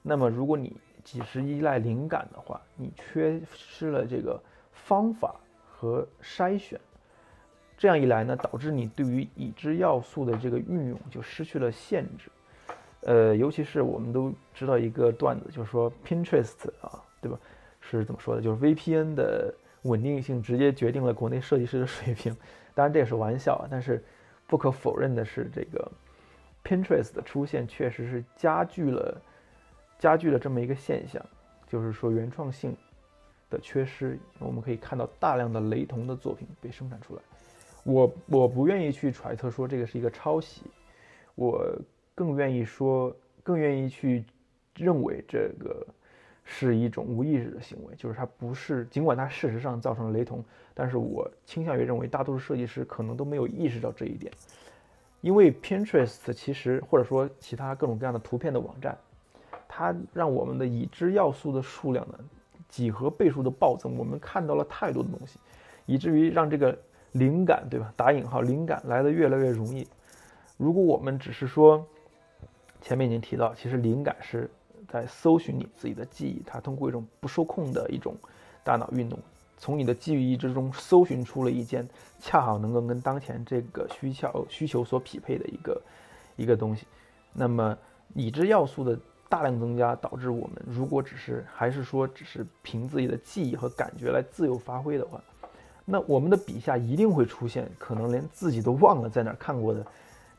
[0.02, 5.36] 那么，如果你只是依赖灵感的话，你缺失了这个方法
[5.68, 6.80] 和筛选。
[7.78, 12.32] 这样一来呢，导致你对于已知要素的这个运用就失去了限制。
[13.02, 17.38] 呃，尤其是我们都知道一个段子，就是说 Pinterest 啊，对吧？
[17.82, 18.42] 是怎么说的？
[18.42, 22.34] 就是 VPN 的稳定性直接决定了国内设计师的水平。
[22.74, 24.02] 当然这也是玩笑啊，但是
[24.48, 25.92] 不可否认的是，这个
[26.64, 29.22] Pinterest 的出现确实是加剧了
[30.00, 31.26] 加剧了这么一个现象，
[31.68, 32.76] 就是说原创性
[33.50, 34.20] 的缺失。
[34.40, 37.22] 我们可以看到大量的雷同的作品被生产出来。
[37.84, 40.62] 我我不愿意去揣测说这个是一个抄袭，
[41.36, 41.66] 我
[42.16, 44.24] 更愿意说，更愿意去
[44.76, 45.86] 认为这个
[46.44, 54.32] 是一种无意识的行为，就是它不是，尽管它事实上造成了雷同，但是我倾向于认为大多数设计师可能都没有意识到这一点，
[55.22, 58.98] 因为 Pinterest 其实或者说其他各种各样的图片的网站，
[59.68, 62.20] 它让我们的已知要素的数量呢
[62.70, 65.40] 几何倍数的暴增，我们看到了太多的东西，
[65.86, 66.78] 以至于让这个。
[67.14, 67.94] 灵感，对吧？
[67.96, 69.88] 打引号，灵感来的越来越容易。
[70.58, 71.86] 如果我们只是说，
[72.82, 74.50] 前面已经提到，其实灵感是
[74.88, 78.16] 在搜寻你自己的记忆，它通过一种不受控的一种
[78.64, 79.18] 大脑运动，
[79.58, 81.88] 从你的记忆之中搜寻出了一件
[82.20, 85.82] 恰好能够跟当前这个需求需求所匹配的一个
[86.36, 86.86] 一个东西。
[87.34, 87.78] 那么
[88.14, 95.20] 已知要素的大量增加，导致我们如果只是还是说只是凭自己的记忆和感觉来自由发挥的话，
[95.84, 99.86] 那我们的笔下一定会出现可能连自己都忘了在哪看过的，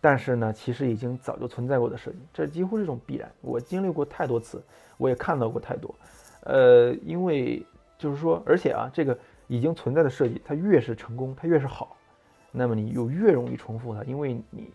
[0.04, 3.32] 但是呢，其实已经早就存在过的设计，这几乎是一种必然。
[3.40, 4.62] 我经历过太多次，
[4.98, 5.94] 我也看到过太多。
[6.42, 7.64] 呃，因为
[7.96, 11.96] 就是说，而且啊，这个已经存在的设计，它越是成功，它越是好，
[12.52, 14.70] 那么你又越容易重复它，因为你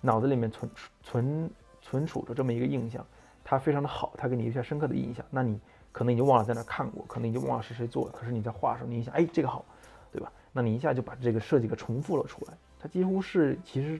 [0.00, 0.70] 脑子里面存
[1.02, 1.50] 存
[1.82, 3.06] 存储着这么一个印象，
[3.44, 5.22] 它非常的好，它给你留下深刻的印象。
[5.28, 5.60] 那你
[5.92, 9.62] 可能已经忘了在哪看过，可能已经忘了是谁做的，可是你在画的时候，你一想，哎，这个好。
[10.10, 10.30] 对吧？
[10.52, 13.98] 那你一下就把这个设计给重复了出来，它几乎是其实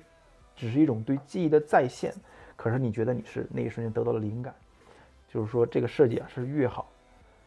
[0.57, 2.13] 只是一种对记忆的再现。
[2.57, 4.55] 可是你觉得你是那一瞬间得到了灵感，
[5.29, 6.91] 就是说这个设计啊是越好，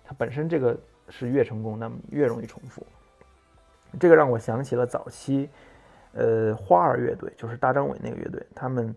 [0.04, 0.78] 它本身这个
[1.10, 2.86] 是越成功，那么越容易重复。
[4.00, 5.50] 这个让我想起了早期，
[6.14, 8.96] 呃，花儿乐队，就是大张伟那个乐队，他们。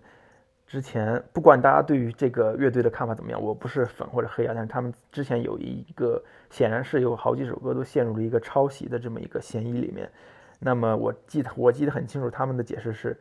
[0.70, 10.10] 之前不管大家对于这个乐队的看法怎么样，我不是粉或者黑啊，但是他们之前有一个，显然是有好几首歌都陷入了一个抄袭的这么一个嫌疑里面。
[10.58, 13.18] 那么我记得我记得很清楚，他们的解释是，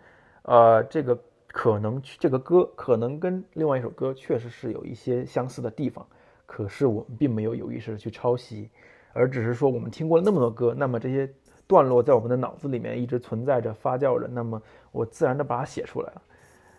[0.48, 6.08] 呃，这个可能这个歌可能跟另外一首歌确实是有一些相似的地方，
[6.46, 8.70] 可是我们并没有有意识的去抄袭，
[9.12, 11.30] 而只是说我们听过了那么多歌，那么这些
[11.68, 14.62] 段落在我们的脑子里面一直存在着发酵着，那么
[14.94, 16.22] 我自然的把它写出来了。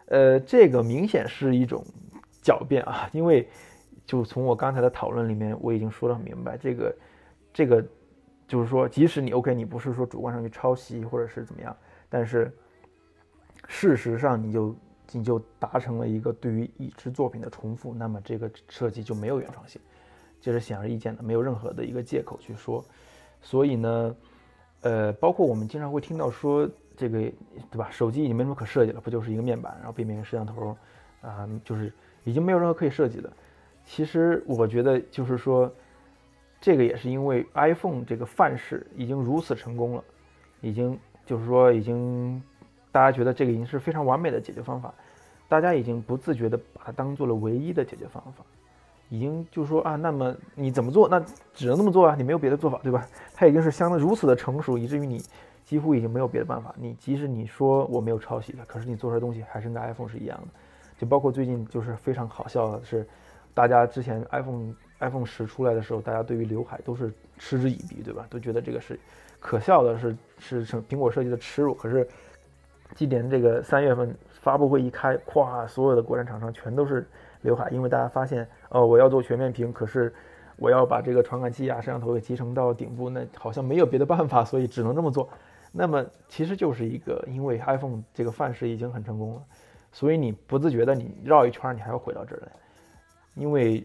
[0.07, 1.85] 呃，这个明显是一种
[2.43, 3.47] 狡辩啊，因为
[4.07, 6.97] 就从我刚才的讨论里面，我已经说得很明白，这个
[7.53, 7.85] 这个
[8.47, 11.77] 就是说，即使你 OK，你不是说主观上去抄袭或者是怎么样，
[12.09, 12.51] 但是
[13.69, 14.75] 事实上你就
[15.13, 19.81] 你就达成了一个对于已知作品的重复，那么这个设计就没有原创性，
[20.41, 22.85] 这是显而易见的，没有任何的一个借口去说。
[23.41, 24.17] 所以呢，
[24.81, 26.69] 呃，包括我们经常会听到说。
[27.01, 27.21] 这个
[27.71, 27.89] 对吧？
[27.93, 30.77] 手机已经没什么可设计了，不就是一个面板，然后背面一个摄像头，
[31.21, 31.93] 啊，就是
[32.25, 33.33] 已经没有任何可以设计的。
[33.85, 35.73] 其实我觉得就是说，
[36.61, 40.03] 这个也是因为 iPhone 这个范式已经如此成功了，
[40.61, 42.43] 已经就是说已经
[42.91, 44.93] 大家觉得这个已经是非常完美的解决方法，
[45.49, 48.45] 大家已经不自觉的把它当做了唯一的解决方法，
[49.09, 51.09] 已经就说啊，那么你怎么做？
[51.09, 51.19] 那
[51.55, 53.07] 只能那么做啊，你没有别的做法，对吧？
[53.35, 55.23] 它已经是相当如此的成熟，以至于你
[55.65, 56.75] 几乎已经没有别的办法。
[56.77, 60.49] 你即使你说我没有抄袭它，可是你做出来东西还是跟 iPhone 是一样的。
[60.99, 63.07] 就包括最近就是非常好笑的是，
[63.55, 68.27] 大家之前 iPhone iPhone 十出来的时候，大家对于刘海都是嗤之以鼻，对吧？
[68.29, 68.99] 都觉得这个是
[69.39, 71.73] 可笑的，是是成苹果设计的耻辱。
[71.73, 72.07] 可是
[72.95, 77.07] 今年这个三月份发布会一开，咵，所有的国产厂商全都是
[77.43, 80.13] 刘海，因为大家发现，哦，我要做全面屏，可是
[80.57, 85.29] 我要把这个传感器啊、摄像头给集成到顶部，那好像没有别的办法，所以只能这么做。
[85.71, 89.43] 那么其实就是一个， 因为 iPhone 这个范式已经很成功了。
[89.93, 92.49] 所以你不自觉的，你绕一圈，你还要回到这儿来，
[93.35, 93.85] 因为，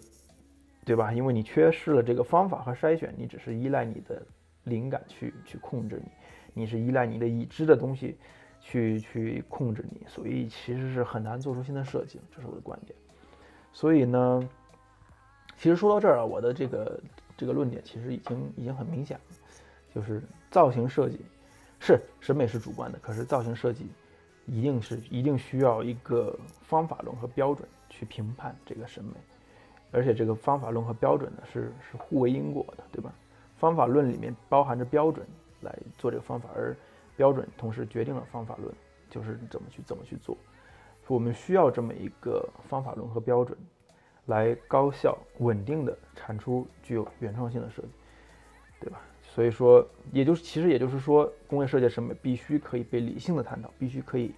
[0.85, 1.13] 对吧？
[1.13, 4.21] 因为你缺失了这个方法和筛选，你只是依赖你的
[4.63, 6.11] 灵感去去控制你，
[6.61, 8.17] 你是依赖你的已知的东西
[8.63, 12.19] 去去控制你，所以其实是很难做出新的设计。
[12.33, 12.97] 这是我的观点。
[13.71, 14.49] 所以呢，
[15.57, 16.99] 其实说到这儿啊，我的这个
[17.37, 19.35] 这个论点其实已经已经很明显了，
[19.93, 21.19] 就是造型设计
[21.79, 23.85] 是审美是主观的，可是造型设计。
[24.45, 29.13] 一定是一定需要一个方法论和标准去评判这个审美，
[29.89, 33.13] 而且这个方法论和标准呢是是互为因果的，对吧？
[33.55, 35.25] 方法论里面包含着标准
[35.61, 36.75] 来做这个方法，而
[37.15, 38.73] 标准同时决定了方法论
[39.09, 40.37] 就是怎么去怎么去做。
[41.07, 43.57] 我们需要这么一个方法论和标准，
[44.27, 47.89] 来高效稳定的产出具有原创性的设计，
[48.79, 49.01] 对吧？
[49.21, 54.33] 所以说，也就是其实也就是说，工业设计审美必须可以被理性的探讨，必须可以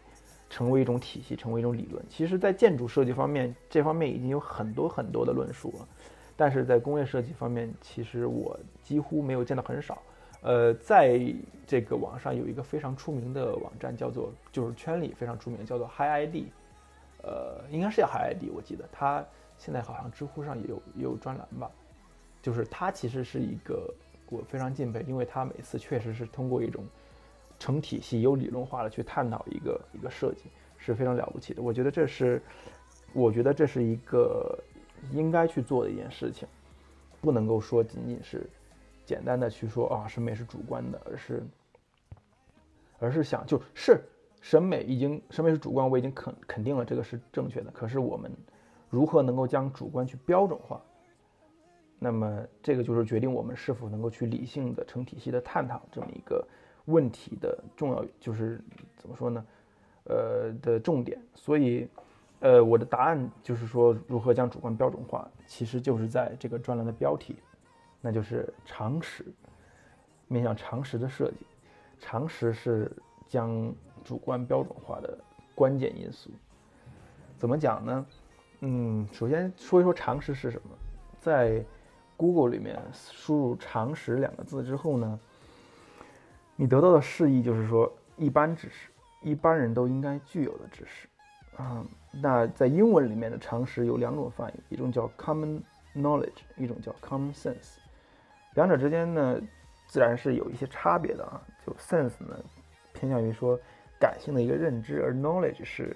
[0.50, 2.04] 成为一种体系，成为一种理论。
[2.10, 5.88] 其实，在建筑设计方面，这方面已经有很多很多的论述了，
[6.36, 10.02] 但是在工业设计方面，其实我几乎没有见到很少。
[10.42, 11.20] 呃，在
[11.68, 16.36] 这个网上有一个非常出名的网站，叫做就是圈里非常出名，叫做 Hi ID，
[17.24, 19.26] 呃，应该是叫 Hi ID，我记得它
[19.58, 21.70] 现在好像知乎上也有也有专栏吧，
[22.42, 23.94] 就是它其实是一个。
[24.28, 26.84] 我非常敬佩，因为他每次确实是通过一种
[27.60, 30.46] 成体系、有理论化的去探讨一个一个设计，
[30.80, 31.62] 是非常了不起的。
[31.62, 32.42] 我觉得这是，
[33.14, 34.58] 我觉得这是一个
[35.12, 36.48] 应该去做的一件事情，
[37.22, 38.50] 不能够说仅仅是
[39.06, 41.44] 简单的去说啊，审美是主观的，而是
[43.00, 44.02] 而是想就是
[44.42, 47.72] 审美已经审美是主观，我已经肯肯定了这个是正确的。
[47.72, 48.32] 可是我们
[48.90, 50.82] 如何能够将主观去标准化？
[51.98, 56.46] 那么，这个就是决定我们是否能够去理性的、成体系的探讨这么一个
[56.86, 58.62] 问题的重要，就是
[58.98, 59.46] 怎么说呢？
[60.04, 61.20] 呃，的重点。
[61.34, 61.88] 所以，
[62.42, 67.38] 呃，我的答案就是说，如何将主观标准化，其实就是在这个专栏的标题，
[68.06, 69.26] 那就是常识，
[70.28, 71.38] 面向常识的设计。
[72.00, 72.92] 常识是
[73.26, 75.18] 将主观标准化的
[75.56, 76.30] 关键因素。
[77.36, 78.06] 怎么讲呢？
[78.60, 80.70] 嗯，首先说一说常识是什么，
[81.20, 81.66] 在
[82.16, 85.20] Google 里面输入“常识”两个字之后呢，
[86.56, 88.92] 你得到的释义就是说一般知识，
[89.24, 91.08] 一般人都应该具有的知识。
[91.58, 95.60] 啊，那在英文里面的常识有两种翻译，一种叫 common
[95.96, 97.78] knowledge，一种叫 common sense。
[98.56, 99.40] 两者之间呢，
[99.86, 101.42] 自然是有一些差别的啊。
[101.66, 102.38] 就 sense 呢，
[102.94, 103.60] 偏向于说
[104.00, 105.96] 感性的一个认知，而 knowledge 是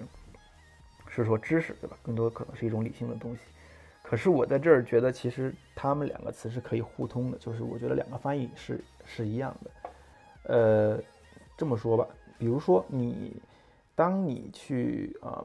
[1.08, 1.96] 是说知识，对吧？
[2.02, 3.42] 更多可能是一种理性的东西。
[4.02, 9.70] 可是我在这儿觉得，其实他们两个词是可以互通的，就是我觉得两个翻译是是一样的。
[10.44, 11.00] 呃，
[11.56, 12.06] 这么说吧，
[12.36, 13.40] 比如说你，
[13.94, 15.44] 当你去啊，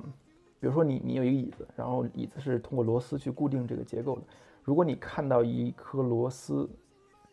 [0.60, 4.24] 比如说你你有一个椅子，然后椅子是通过螺丝去固定这个结构的。
[4.64, 6.68] 如果你看到一颗螺丝，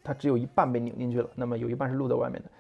[0.03, 2.51] 它只有一半被拧进去了，那么有一半是露在外面的，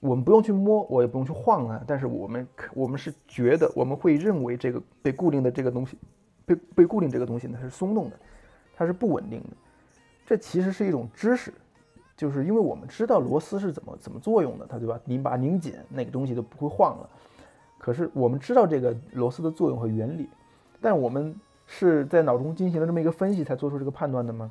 [0.00, 5.98] 我们不用去摸，我也不用去晃它，但是我们我们是觉得，我们会认为这个被固定的这个东西。
[6.46, 8.16] 被被固定这个东西呢它是松动的，
[8.74, 9.48] 它是不稳定的。
[10.24, 11.52] 这其实是一种知识，
[12.16, 14.98] 就是因为我们知道螺丝是怎么怎么作用的，它对吧？
[15.04, 17.10] 你把它拧紧，那个东西就不会晃了。
[17.76, 20.26] 可是我们知道这个螺丝的作用和原理，
[20.80, 24.50] 但我们是在脑中进行了这么一个分析才做出这个判断的吗？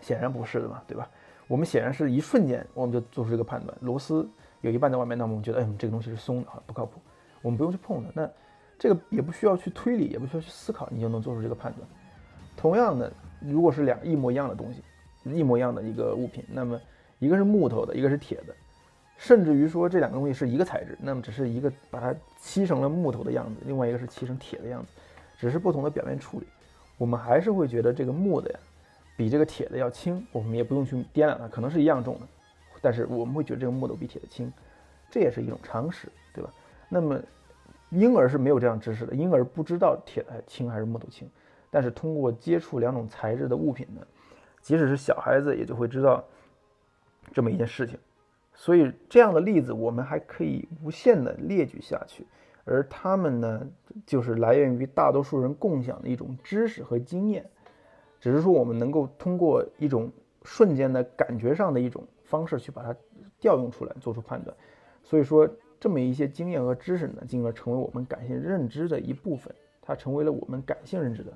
[0.00, 1.08] 显然不是的嘛，对吧？
[1.46, 4.28] 我们显然是一瞬间我们就做出这个判断，螺丝
[4.60, 7.00] 有一半在外面，那么我们觉得，哎，这个东西是松的，不靠谱，
[7.40, 8.10] 我们不用去碰它。
[8.14, 8.30] 那
[8.78, 11.88] 这个也不需要去推理，也不需要去思考，你就能做出这个判断。
[12.56, 14.82] 同样的，如果是两一模一样的东西，
[15.24, 16.78] 一模一样的一个物品，那么
[17.18, 18.54] 一个是木头的，一个是铁的，
[19.16, 24.88] 甚至于说这两个东西是一个材质，那么只是一个把它漆成了木头的样子，另外一个是漆成铁的样子，
[25.38, 26.46] 只是不同的表面处理，
[26.98, 28.58] 我们还是会觉得这个木的呀，
[29.18, 32.28] 比这个铁的要轻，我们也不用去掂量它，可能是一样重的，
[32.80, 34.52] 但是我们会觉得这个木头比铁的轻，
[35.10, 36.48] 这也是一种常识，对吧？
[36.88, 37.20] 那么
[37.90, 41.28] 婴儿是没有这样知识的，婴儿不知道铁的轻还是木头轻，
[41.68, 44.06] 但是通过接触两种材质的物品呢，
[44.62, 46.24] 即使是小孩子也就会知道
[47.32, 47.98] 这么一件事情。
[48.54, 52.24] 所以这样的例子我们还可以无限的列举下去，
[52.64, 53.66] 而他们呢，
[54.06, 57.48] 就是来源于大多数人共享的一种知识和经验，
[58.20, 60.10] 只是说我们能够通过一种
[60.44, 62.94] 瞬间的感觉上的一种方式去把它
[63.40, 64.56] 调用出来，做出判断。
[65.02, 65.48] 所以说，
[65.78, 71.32] 这么一些经验和知识呢，进而成为我们感性认知的一部分，它成为了我们感性认知的，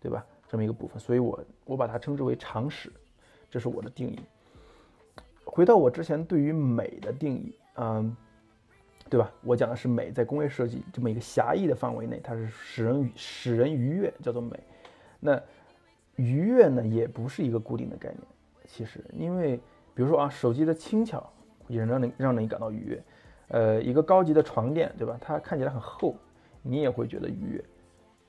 [0.00, 0.24] 对吧？
[0.48, 0.98] 这么一个部分。
[1.00, 2.92] 所以我我把它称之为常识，
[3.50, 4.18] 这是我的定义。
[5.44, 8.16] 回到我之前对于美的定义，嗯，
[9.10, 9.30] 对吧？
[9.42, 14.58] 我讲的是美在工业设计这么一个狭义的范围内，它是使人使人愉悦，叫做美。
[15.20, 15.40] 那
[16.22, 18.20] 愉悦呢，也不是一个固定的概念。
[18.66, 19.56] 其实，因为
[19.92, 21.28] 比如说啊，手机的轻巧
[21.66, 23.04] 也能让你让你感到愉悦。
[23.48, 25.18] 呃，一个高级的床垫，对吧？
[25.20, 26.14] 它看起来很厚，
[26.62, 27.64] 你也会觉得愉悦。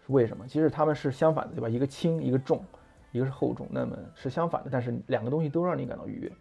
[0.07, 0.45] 为什么？
[0.47, 1.69] 其实它们是相反的，对吧？
[1.69, 2.61] 一个轻，一个重，
[3.11, 4.69] 一个是厚重，那么是相反的。
[4.71, 6.31] 但是两个东西都让你感到愉悦。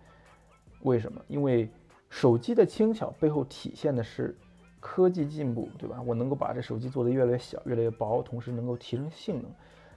[0.80, 1.22] 为什么？
[1.28, 1.70] 因为
[2.08, 4.36] 手机的轻巧背后体现的是
[4.80, 6.02] 科技进步，对吧？
[6.02, 9.50] 我能够把这手机做得越来越小、越来越薄，同时能够提升性能，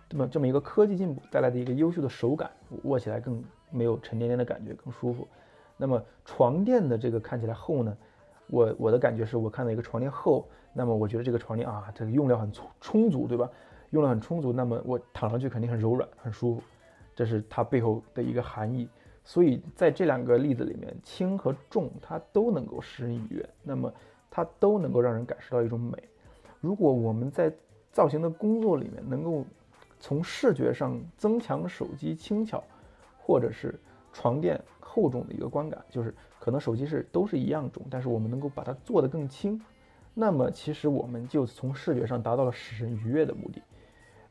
[0.07, 2.49] 这么这么一个科技进步带来的一个优秀的手感，
[2.83, 5.27] 握起来更没有沉甸甸的感觉，更舒服。
[5.77, 7.97] 那么床垫的这个看起来厚呢？
[8.47, 13.49] 我我的感觉是我看到一个床垫厚，那么我觉得这个床垫啊，这个用料很充充足，对吧？
[13.89, 16.61] 用料很充足，那么我躺上去肯定很柔软、很舒服，
[17.15, 18.87] 这是它背后的一个含义。
[19.23, 23.91] 所以在这两个例子里面，轻和重它都能够使人愉悦，那么
[24.29, 25.97] 它都能够让人感受到一种美。
[26.61, 27.51] 如果我们在
[27.91, 29.43] 造型的工作里面能够
[29.99, 32.63] 从视觉上增强手机轻巧，
[33.17, 33.79] 或者是
[34.13, 39.59] 床垫厚重的一个观感，就是可能手机是都是一样重，但是我们能够把它做得更轻，
[40.13, 43.61] 那么其实我们就从视觉上达到了使人愉悦的目的。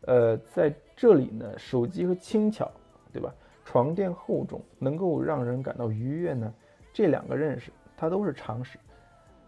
[0.03, 2.71] 呃，在这里呢，手机和轻巧，
[3.13, 3.35] 对吧？
[3.65, 6.53] 床垫厚重能够让人感到愉悦呢，
[6.93, 8.79] 这两个认识它都是常识，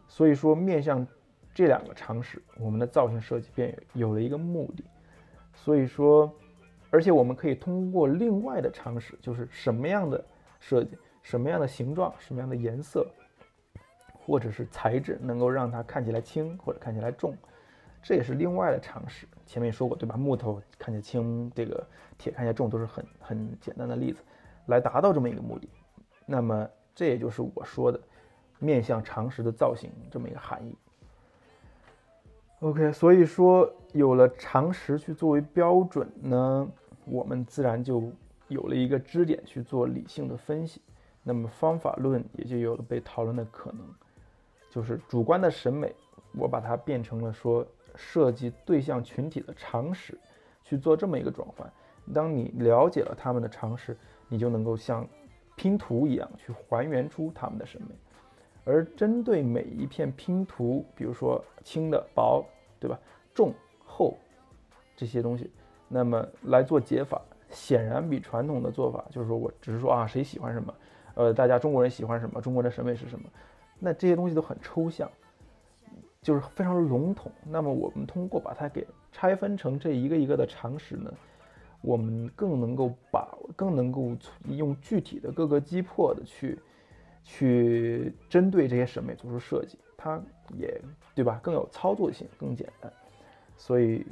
[0.09, 1.07] 所以说面向
[1.55, 4.83] 这两个常识，我们的造型设计便有了一个目的。
[5.57, 6.33] 所以说，
[6.91, 10.25] 而且我们可以通过另外的常识，就是什么样的
[10.61, 13.05] 设计、什么样的形状、什么样的颜色，
[14.13, 17.37] 或者是材质，能够让它看起来轻或者看起来重。
[18.01, 20.17] 这也是另外的常识，前面说过，对吧？
[20.17, 21.85] 木头看起来轻，这个
[22.17, 24.23] 铁看起来重，都是很很简单的例子，
[24.67, 25.69] 来达到这么一个目的。
[26.25, 28.01] 那么这也就是我说的
[28.61, 30.77] 面向常识的造型这么一个含义。
[32.61, 36.69] OK，所以说有了常识去作为标准呢，
[37.05, 38.11] 我们自然就
[38.49, 40.81] 有了一个支点去做理性的分析，
[41.23, 43.81] 那么方法论也就有了被讨论的可能，
[44.71, 45.95] 就是主观的审美，
[46.33, 47.67] 我把它变成了说。
[47.99, 50.19] 设计对象群体的常识，
[50.63, 51.67] 去做这么一个转换。
[52.13, 53.97] 当你了解了他们的常识，
[54.29, 55.09] 你就能够像
[55.55, 57.95] 拼图一样去还原出他们的审美。
[58.67, 62.45] 而针对每一片拼图，比如说轻的、薄，
[62.79, 62.99] 对吧？
[63.33, 64.15] 重、厚
[64.95, 65.51] 这些东西，
[65.89, 70.75] 那么来做解法，显然比传统的做法，就是说我只是说啊，谁喜欢什么，
[71.15, 73.25] 呃，大家中国人喜欢什么，中国的审美是什么，
[73.79, 75.11] 那这些东西都很抽象。
[76.23, 77.31] 就是非常笼统。
[77.45, 81.15] 那么我们通过把它给拆分成这一个一个的常识呢，
[81.83, 84.11] 我们更能够把更能够
[84.49, 86.59] 用具体的各个击破的去
[87.27, 90.23] 去针对这些审美做出设计，它
[90.55, 90.81] 也
[91.15, 91.41] 对吧？
[91.43, 92.91] 更有操作性，更简单。
[93.57, 94.07] 所以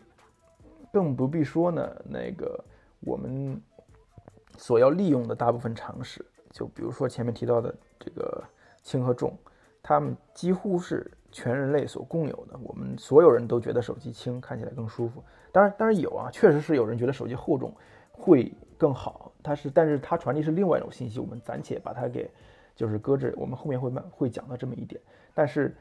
[0.92, 2.62] 更不必说呢，那个
[3.00, 3.58] 我们
[4.58, 8.42] 所要利用的大部分常识，就比如说前面提到的这个
[8.82, 9.38] 轻和重，
[9.82, 11.10] 它们几乎是。
[11.36, 15.20] 全人类所共有的，我们所有人都觉得手机轻，看起来更舒服。
[15.50, 17.74] 当然，当然有啊，确实是有人觉得手机厚重
[18.12, 19.32] 会更好。
[19.42, 22.30] 它是，但是它传递是另外一种信息，我们暂且把它给
[22.74, 23.34] 就是搁置。
[23.36, 25.00] 我们后面会慢会讲到这么一点。
[25.34, 25.74] 但是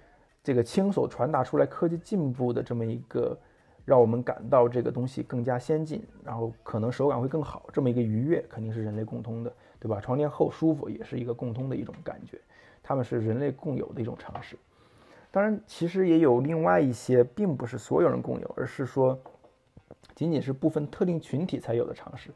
[0.43, 3.37] 这个轻所传达出来科技进步的这么一个，
[3.85, 9.99] 让我们感到这个东西更加先进，然后可能手感会更好，这么一个愉悦肯定是人类共通的，对吧？
[10.01, 12.39] 床垫厚舒服也是一个共通的一种感觉，
[12.81, 14.57] 它们是人类共有的一种常识。
[15.31, 19.17] 当然，其实也有另外一些，并不是所有人共有，而是说，
[20.13, 22.29] 仅仅是部分特定群体才有的常识，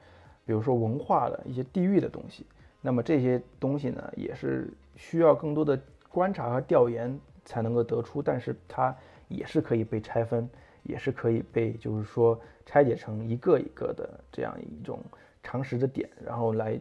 [0.46, 2.46] 比如说文化的一些地域的东西。
[2.82, 8.96] 那么这些东西呢，也是需要更多的观察和调研才能够得出，但是它
[9.28, 10.50] 也是可以被拆分，
[10.84, 15.00] 也是可以被就是说拆解成一个一个的这样一种
[15.44, 16.80] 常识的点，然后来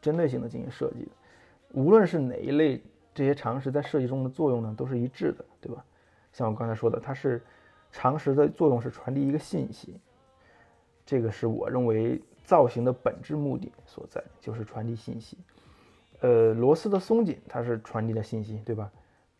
[0.00, 1.10] 针对性的进行设计的。
[1.72, 2.80] 无论是哪一类，
[3.14, 5.84] 这些常识在设计中的作用呢，都是一致的，对吧？
[6.32, 7.42] 像我刚才说的，它是
[7.90, 9.98] 常识的作用是传递一个信息，
[11.04, 15.36] 这个是我认为造型的本质目的所在，就是传递信息。
[16.20, 18.90] 呃，螺丝的松紧，它是传递的信息，对吧？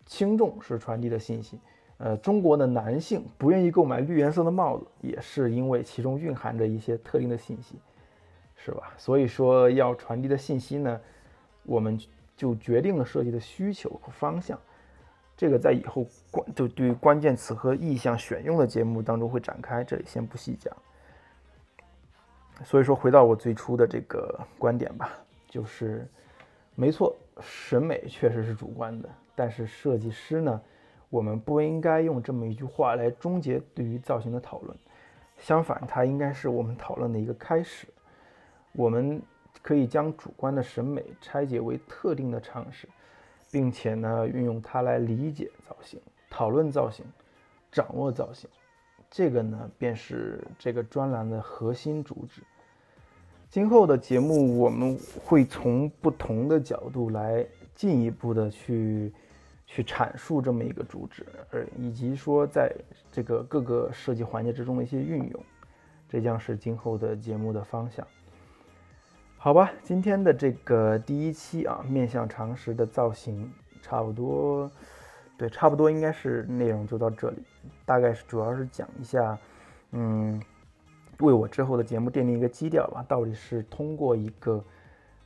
[0.05, 1.59] 轻重是传递的信息。
[1.99, 7.77] 呃，中国的男性不愿意购买绿颜色的帽子，也是因为其中蕴含着一些特定的信息，
[8.57, 8.93] 是吧？
[8.99, 11.01] 所以说，要传递的信息呢，
[11.63, 11.99] 我们
[12.37, 14.61] 就决定了设计的需求和方向。
[15.37, 20.77] 这个在以后关就对于关键词和意向选用的节目当中会展开，这里先不细讲。
[22.65, 25.11] 所以说，回到我最初的这个观点吧，
[25.49, 26.09] 就是
[26.75, 30.61] 没错，审美确实是主观的，但是设计师呢？
[31.09, 34.77] 我们不应该用这么一句话来终结对于造型的讨论，
[35.39, 37.87] 相反，它应该是我们讨论的一个开始。
[38.73, 39.23] 我们
[39.63, 42.89] 可以将主观的审美拆解为特定的常识，
[43.53, 47.07] 并且呢，运用它来理解造型、讨论造型、
[47.71, 48.51] 掌握造型。
[49.11, 52.43] 这个呢，便是这个专栏的核心主旨。
[53.49, 59.13] 今后的节目，我们会从不同的角度来进一步的去。
[59.69, 62.73] 去阐述这么一个主旨，而以及说在
[63.11, 65.45] 这个各个设计环节之中的一些运用，
[66.09, 68.07] 这将是今后的节目的方向。
[69.37, 73.53] 好吧，今天的这个第一期啊，面向常识的造型，
[73.83, 74.71] 差不多，
[75.39, 77.43] 对，差不多应该是内容就到这里。
[77.85, 79.39] 大概是主要是讲一下，
[79.93, 80.41] 嗯，
[81.19, 83.05] 为我之后的节目奠定一个基调吧。
[83.09, 84.65] 到底是通过一个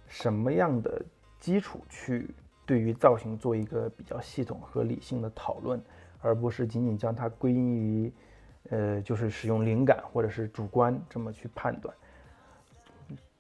[0.07, 1.03] 什么样的
[1.39, 2.35] 基础去？
[2.67, 5.83] 对于造型做一个比较系统和理性的讨论，
[6.21, 8.13] 而不是仅仅将它归因于，
[8.69, 11.93] 呃，就是使用灵感或者是主观这么去判断，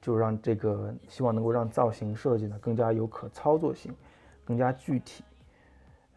[0.01, 3.95] 就让这个希望能够让造型设计呢更加有可操作性，
[4.45, 5.23] 更加具体，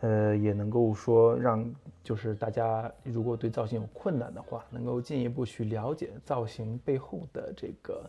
[0.04, 1.66] 呃，也能够说让
[2.04, 8.04] 就是大家如果对造型有困难的话，能够进一步去了解造型背后的这个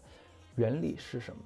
[0.56, 1.40] 原理是什么。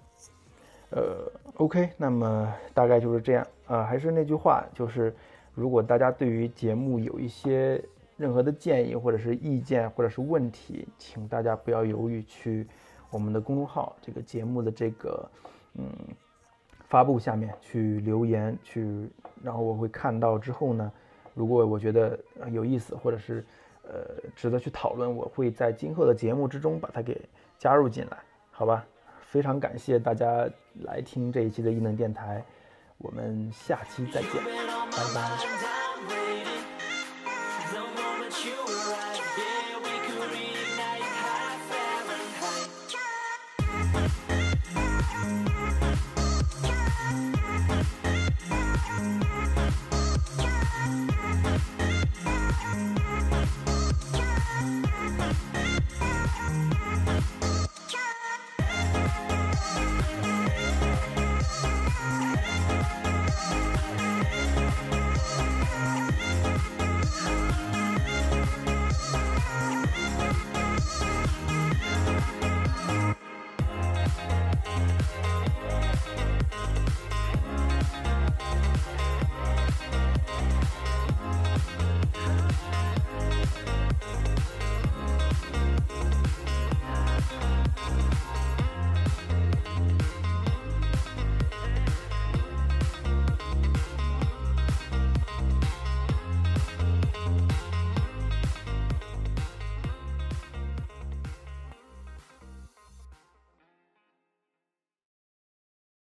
[0.93, 3.85] 呃，OK，那么大概就是这样啊。
[3.85, 5.15] 还是那句话，就是
[5.55, 7.79] 如果大家对于节目有一些
[8.17, 12.67] 任何的建议或者是意见或者是问题，请大家不要犹豫，去
[13.11, 15.31] 我们的公众号这个节目的这个
[15.75, 15.93] 嗯
[16.89, 19.09] 发布下面去留言去，
[19.43, 20.91] 然后我会看到之后呢，
[21.35, 22.19] 如果我觉得
[22.51, 23.45] 有意思或者是
[23.83, 24.01] 呃
[24.35, 27.21] 值得去讨论，我会在今后的节目之中把它给
[27.59, 28.17] 加入进来，
[28.51, 28.85] 好吧？
[29.21, 30.49] 非常感谢大家
[30.81, 32.43] 来听这一期的异能电台，
[32.97, 35.78] 我们下期再见，拜拜。